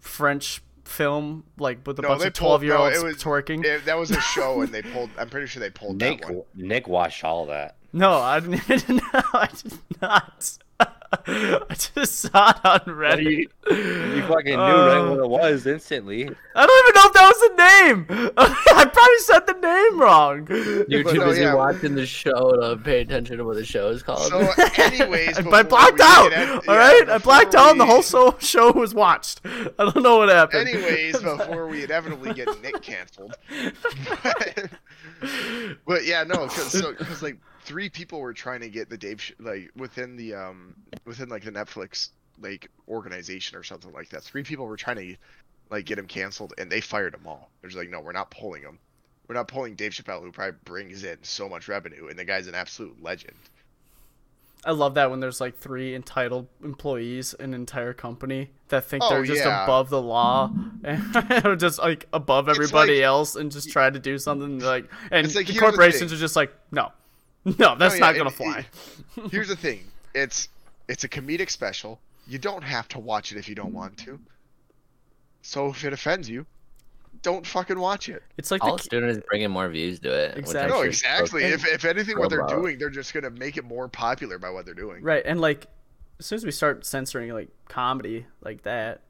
[0.00, 3.12] French film like with a No, bunch they of pulled- twelve year olds no, it
[3.12, 3.64] was- twerking.
[3.64, 5.10] It- that was a show, and they pulled.
[5.18, 6.44] I'm pretty sure they pulled Nick that one.
[6.54, 7.76] Nick watched all that.
[7.92, 9.02] No, I didn't even know.
[9.34, 10.58] I did not.
[11.26, 13.46] I just saw it on Reddit.
[13.70, 16.28] You fucking knew Uh, right what it was instantly.
[16.54, 18.32] I don't even know if that was the name.
[18.36, 20.46] I probably said the name wrong.
[20.88, 21.54] You're But too no, busy yeah.
[21.54, 24.28] watching the show to pay attention to what the show is called.
[24.30, 24.38] So,
[24.76, 26.30] anyways, But I blacked out.
[26.30, 28.94] get at- all yeah, right, I blacked before out, and the whole so- show was
[28.94, 29.40] watched.
[29.46, 30.68] I don't know what happened.
[30.68, 33.34] Anyways, before we inevitably get Nick canceled.
[35.86, 37.36] but yeah, no, because so, 'cause, like
[37.68, 41.44] three people were trying to get the Dave sh- like within the um within like
[41.44, 42.08] the Netflix
[42.40, 44.22] like organization or something like that.
[44.22, 45.16] Three people were trying to
[45.70, 47.50] like get him canceled, and they fired them all.
[47.60, 48.78] They're just like, no, we're not pulling him.
[49.28, 52.46] We're not pulling Dave Chappelle, who probably brings in so much revenue, and the guy's
[52.46, 53.34] an absolute legend.
[54.64, 59.04] I love that when there's like three entitled employees in an entire company that think
[59.04, 59.62] Oh, they're just yeah.
[59.64, 60.50] above the law
[60.84, 65.26] and just like above everybody like- else and just try to do something like and
[65.34, 66.90] like, the here's the corporations are just like no,
[67.58, 68.66] no, that's yeah, not gonna it- fly.
[69.30, 69.84] Here's the thing.
[70.14, 70.48] It's
[70.88, 72.00] it's a comedic special.
[72.26, 74.18] You don't have to watch it if you don't want to.
[75.42, 76.44] So if it offends you,
[77.22, 78.22] don't fucking watch it.
[78.36, 80.36] It's like All the it's doing is bringing more views to it.
[80.36, 80.76] Exactly.
[80.76, 81.44] No, exactly.
[81.44, 84.38] If, if anything, what they're Well, uh, doing, they're just gonna make it more popular
[84.38, 85.02] by what they're doing.
[85.02, 85.66] right and like
[86.18, 89.00] as soon as we start censoring like comedy like that,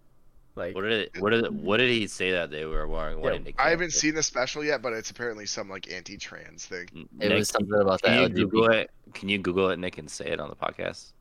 [0.58, 3.20] like What did it, what did it, what did he say that they were wearing?
[3.20, 4.00] wanting to I haven't cancel?
[4.00, 6.88] seen the special yet, but it's apparently some like anti-trans thing.
[6.94, 8.36] It Nick, was something about Can that.
[8.36, 8.50] you LGBT.
[8.50, 8.90] Google it?
[9.14, 11.12] Can you Google it, Nick, and say it on the podcast?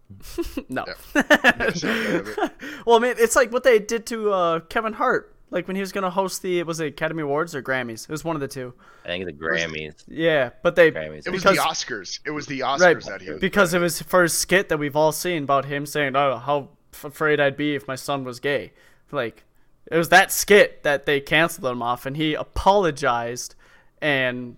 [0.69, 0.83] no.
[1.15, 2.49] Yeah,
[2.85, 5.81] well, I mean, it's like what they did to uh, Kevin Hart, like when he
[5.81, 8.03] was gonna host the was it Academy Awards or Grammys?
[8.03, 8.73] It was one of the two.
[9.05, 10.03] I think the Grammys.
[10.07, 11.27] Yeah, but they Grammys.
[11.27, 12.19] It was because the Oscars.
[12.25, 14.77] It was the Oscars right that he was because it was for a skit that
[14.77, 18.23] we've all seen about him saying, "Oh, how f- afraid I'd be if my son
[18.23, 18.73] was gay."
[19.11, 19.43] Like
[19.91, 23.55] it was that skit that they canceled him off, and he apologized
[24.01, 24.57] and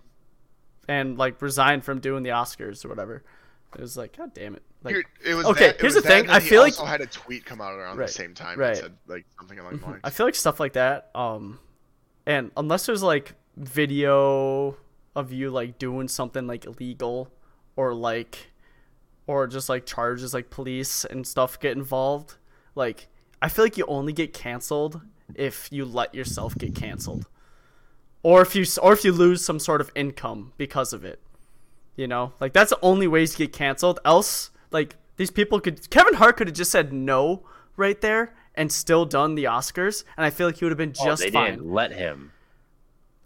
[0.88, 3.22] and like resigned from doing the Oscars or whatever.
[3.76, 4.62] It was like, God damn it!
[4.82, 6.28] Like, it was okay, that- it here's was the thing.
[6.28, 8.74] I feel like also had a tweet come out around Right, the same time right.
[8.74, 10.00] that said like something along the lines.
[10.02, 11.10] I feel like stuff like that.
[11.14, 11.60] Um,
[12.26, 14.76] and unless there's like video
[15.14, 17.30] of you like doing something like illegal,
[17.76, 18.50] or like,
[19.28, 22.34] or just like charges like police and stuff get involved,
[22.74, 23.06] like
[23.42, 25.00] I feel like you only get canceled
[25.34, 27.26] if you let yourself get canceled,
[28.22, 31.20] or if you or if you lose some sort of income because of it.
[31.96, 33.98] You know, like that's the only ways to get canceled.
[34.04, 37.42] Else, like these people could Kevin Hart could have just said no
[37.76, 40.94] right there and still done the Oscars, and I feel like he would have been
[41.00, 41.52] Oh, just they fine.
[41.58, 42.32] didn't let him.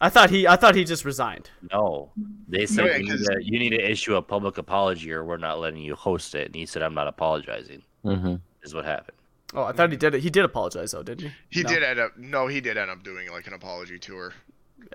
[0.01, 1.51] I thought he I thought he just resigned.
[1.73, 2.11] No,
[2.49, 5.25] they said yeah, you, need 'cause- to, you need to issue a public apology, or
[5.25, 6.47] we're not letting you host it.
[6.47, 8.41] And he said, "I'm not apologizing." Mhm.
[8.63, 9.17] Is what happened.
[9.55, 10.21] Oh, I thought he did it.
[10.23, 11.35] He did apologize though, didn't he?
[11.51, 11.69] He No?
[11.71, 12.17] did end up.
[12.17, 14.33] No, he did end up doing like an apology tour.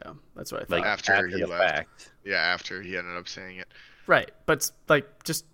[0.06, 0.70] Yeah, that's what I thought.
[0.80, 1.64] Like After after, he left.
[1.64, 2.12] fact.
[2.26, 3.68] Yeah, after he ended up saying it.
[4.08, 5.46] right, but like just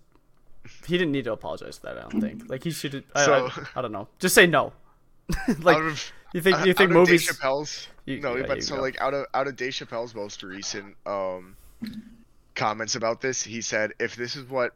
[0.86, 1.98] he didn't need to apologize for that.
[1.98, 2.48] I don't think.
[2.50, 3.04] Like he should.
[3.14, 4.08] I, So- I, I don't know.
[4.18, 4.72] Just say no.
[5.60, 7.26] like of, you think you think out movies?
[7.26, 8.82] Dave Chappelle's You- no, yeah, but so go.
[8.82, 11.56] like out of out of Dave Chappelle's most recent um
[12.54, 14.72] comments about this, he said, "If this is what,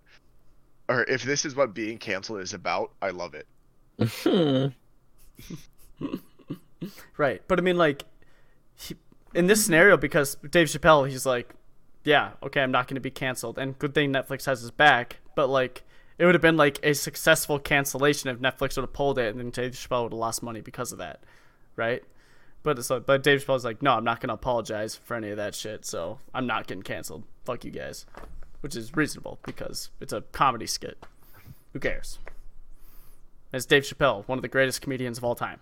[0.88, 3.46] or if this is what being canceled is about, I love it."
[4.00, 4.66] Hmm.
[7.16, 8.04] Right, but I mean, like,
[8.74, 8.96] he,
[9.34, 11.54] in this scenario, because Dave Chappelle, he's like,
[12.04, 15.18] yeah, okay, I'm not going to be canceled, and good thing Netflix has his back.
[15.34, 15.82] But like,
[16.18, 19.38] it would have been like a successful cancellation if Netflix would have pulled it, and
[19.38, 21.20] then Dave Chappelle would have lost money because of that,
[21.76, 22.02] right?
[22.62, 25.30] But it's like, but Dave Chappelle's like, no, I'm not going to apologize for any
[25.30, 27.24] of that shit, so I'm not getting canceled.
[27.44, 28.06] Fuck you guys,
[28.60, 31.04] which is reasonable because it's a comedy skit.
[31.72, 32.18] Who cares?
[33.52, 35.58] It's Dave Chappelle, one of the greatest comedians of all time.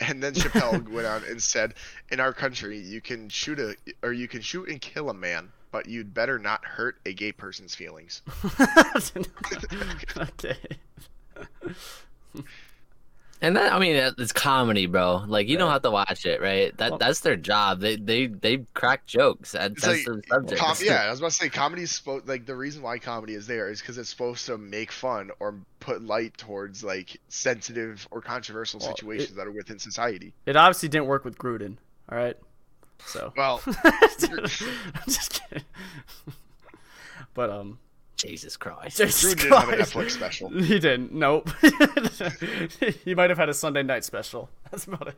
[0.00, 1.74] And then Chappelle went on and said,
[2.10, 5.50] "In our country, you can shoot a or you can shoot and kill a man,
[5.72, 8.22] but you'd better not hurt a gay person's feelings."
[10.16, 10.56] okay.
[13.42, 15.24] And that, I mean, that- it's comedy, bro.
[15.26, 16.74] Like you don't have to watch it, right?
[16.78, 17.80] That Well- that's their job.
[17.80, 19.52] They they they crack jokes.
[19.52, 20.60] That's, It's that's like, the subject.
[20.60, 23.46] com- yeah, I was about to say comedy's supposed like the reason why comedy is
[23.46, 28.20] there is because it's supposed to make fun or put light towards like sensitive or
[28.22, 30.32] controversial Well, it- situations that are within society.
[30.46, 31.76] It obviously didn't work with Gruden.
[32.10, 32.36] All right.
[33.06, 33.32] So.
[33.36, 34.08] Well, I'm
[35.06, 35.64] just kidding.
[37.34, 37.78] But um.
[38.16, 38.96] Jesus Christ.
[38.98, 39.94] Jesus Gruden didn't have a Christ.
[39.94, 40.48] Netflix special.
[40.50, 41.12] He didn't.
[41.12, 41.50] Nope.
[43.04, 44.48] he might have had a Sunday night special.
[44.70, 45.16] That's about it.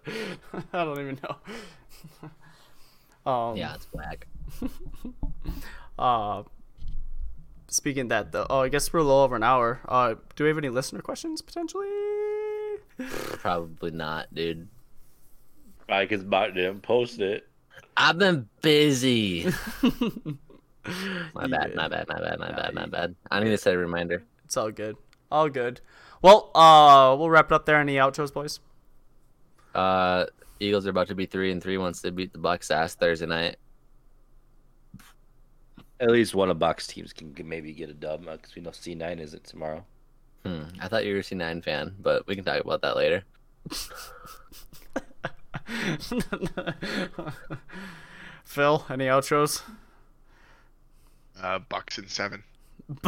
[0.73, 3.31] I don't even know.
[3.31, 4.27] Um, Yeah, it's black.
[5.99, 6.43] Uh,
[7.69, 9.81] speaking of that, though, oh, I guess we're a little over an hour.
[9.89, 11.89] Uh, do we have any listener questions potentially?
[13.39, 14.69] Probably not, dude.
[15.89, 17.47] Mike is about to post it.
[17.97, 19.51] I've been busy.
[21.35, 21.77] My You bad, did.
[21.77, 23.15] my bad, my bad, my bad, my bad.
[23.31, 24.23] I need to set a reminder.
[24.45, 24.97] It's all good.
[25.31, 25.81] All good.
[26.23, 27.79] Well, uh, we'll wrap it up there.
[27.79, 28.61] Any outros, boys?
[29.75, 30.27] Uh,
[30.61, 33.27] Eagles are about to be three and three once they beat the Bucs ass Thursday
[33.27, 33.57] night.
[36.01, 38.71] At least one of Bucks teams can can maybe get a dub because we know
[38.71, 39.85] C9 isn't tomorrow.
[40.45, 40.65] Hmm.
[40.81, 43.25] I thought you were a C9 fan, but we can talk about that later.
[48.45, 49.63] Phil, any outros?
[51.43, 52.43] Uh, Bucks and seven.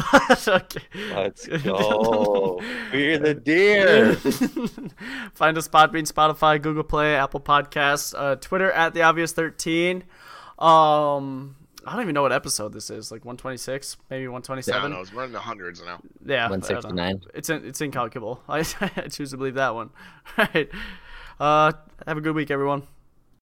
[0.49, 0.81] okay.
[1.14, 2.61] Let's go.
[2.93, 4.14] We're the deer.
[5.35, 10.05] Find us Podbean, Spotify, Google Play, Apple Podcasts, uh, Twitter at the obvious thirteen.
[10.59, 11.55] Um,
[11.87, 13.12] I don't even know what episode this is.
[13.12, 14.83] Like 126, maybe I 127.
[14.83, 15.01] don't know.
[15.01, 16.01] It's running the hundreds now.
[16.26, 17.22] Yeah, I 169.
[17.35, 18.43] It's in, it's incalculable.
[18.49, 19.91] I, I choose to believe that one.
[20.37, 20.68] All right.
[21.39, 21.72] Uh,
[22.07, 22.83] have a good week, everyone.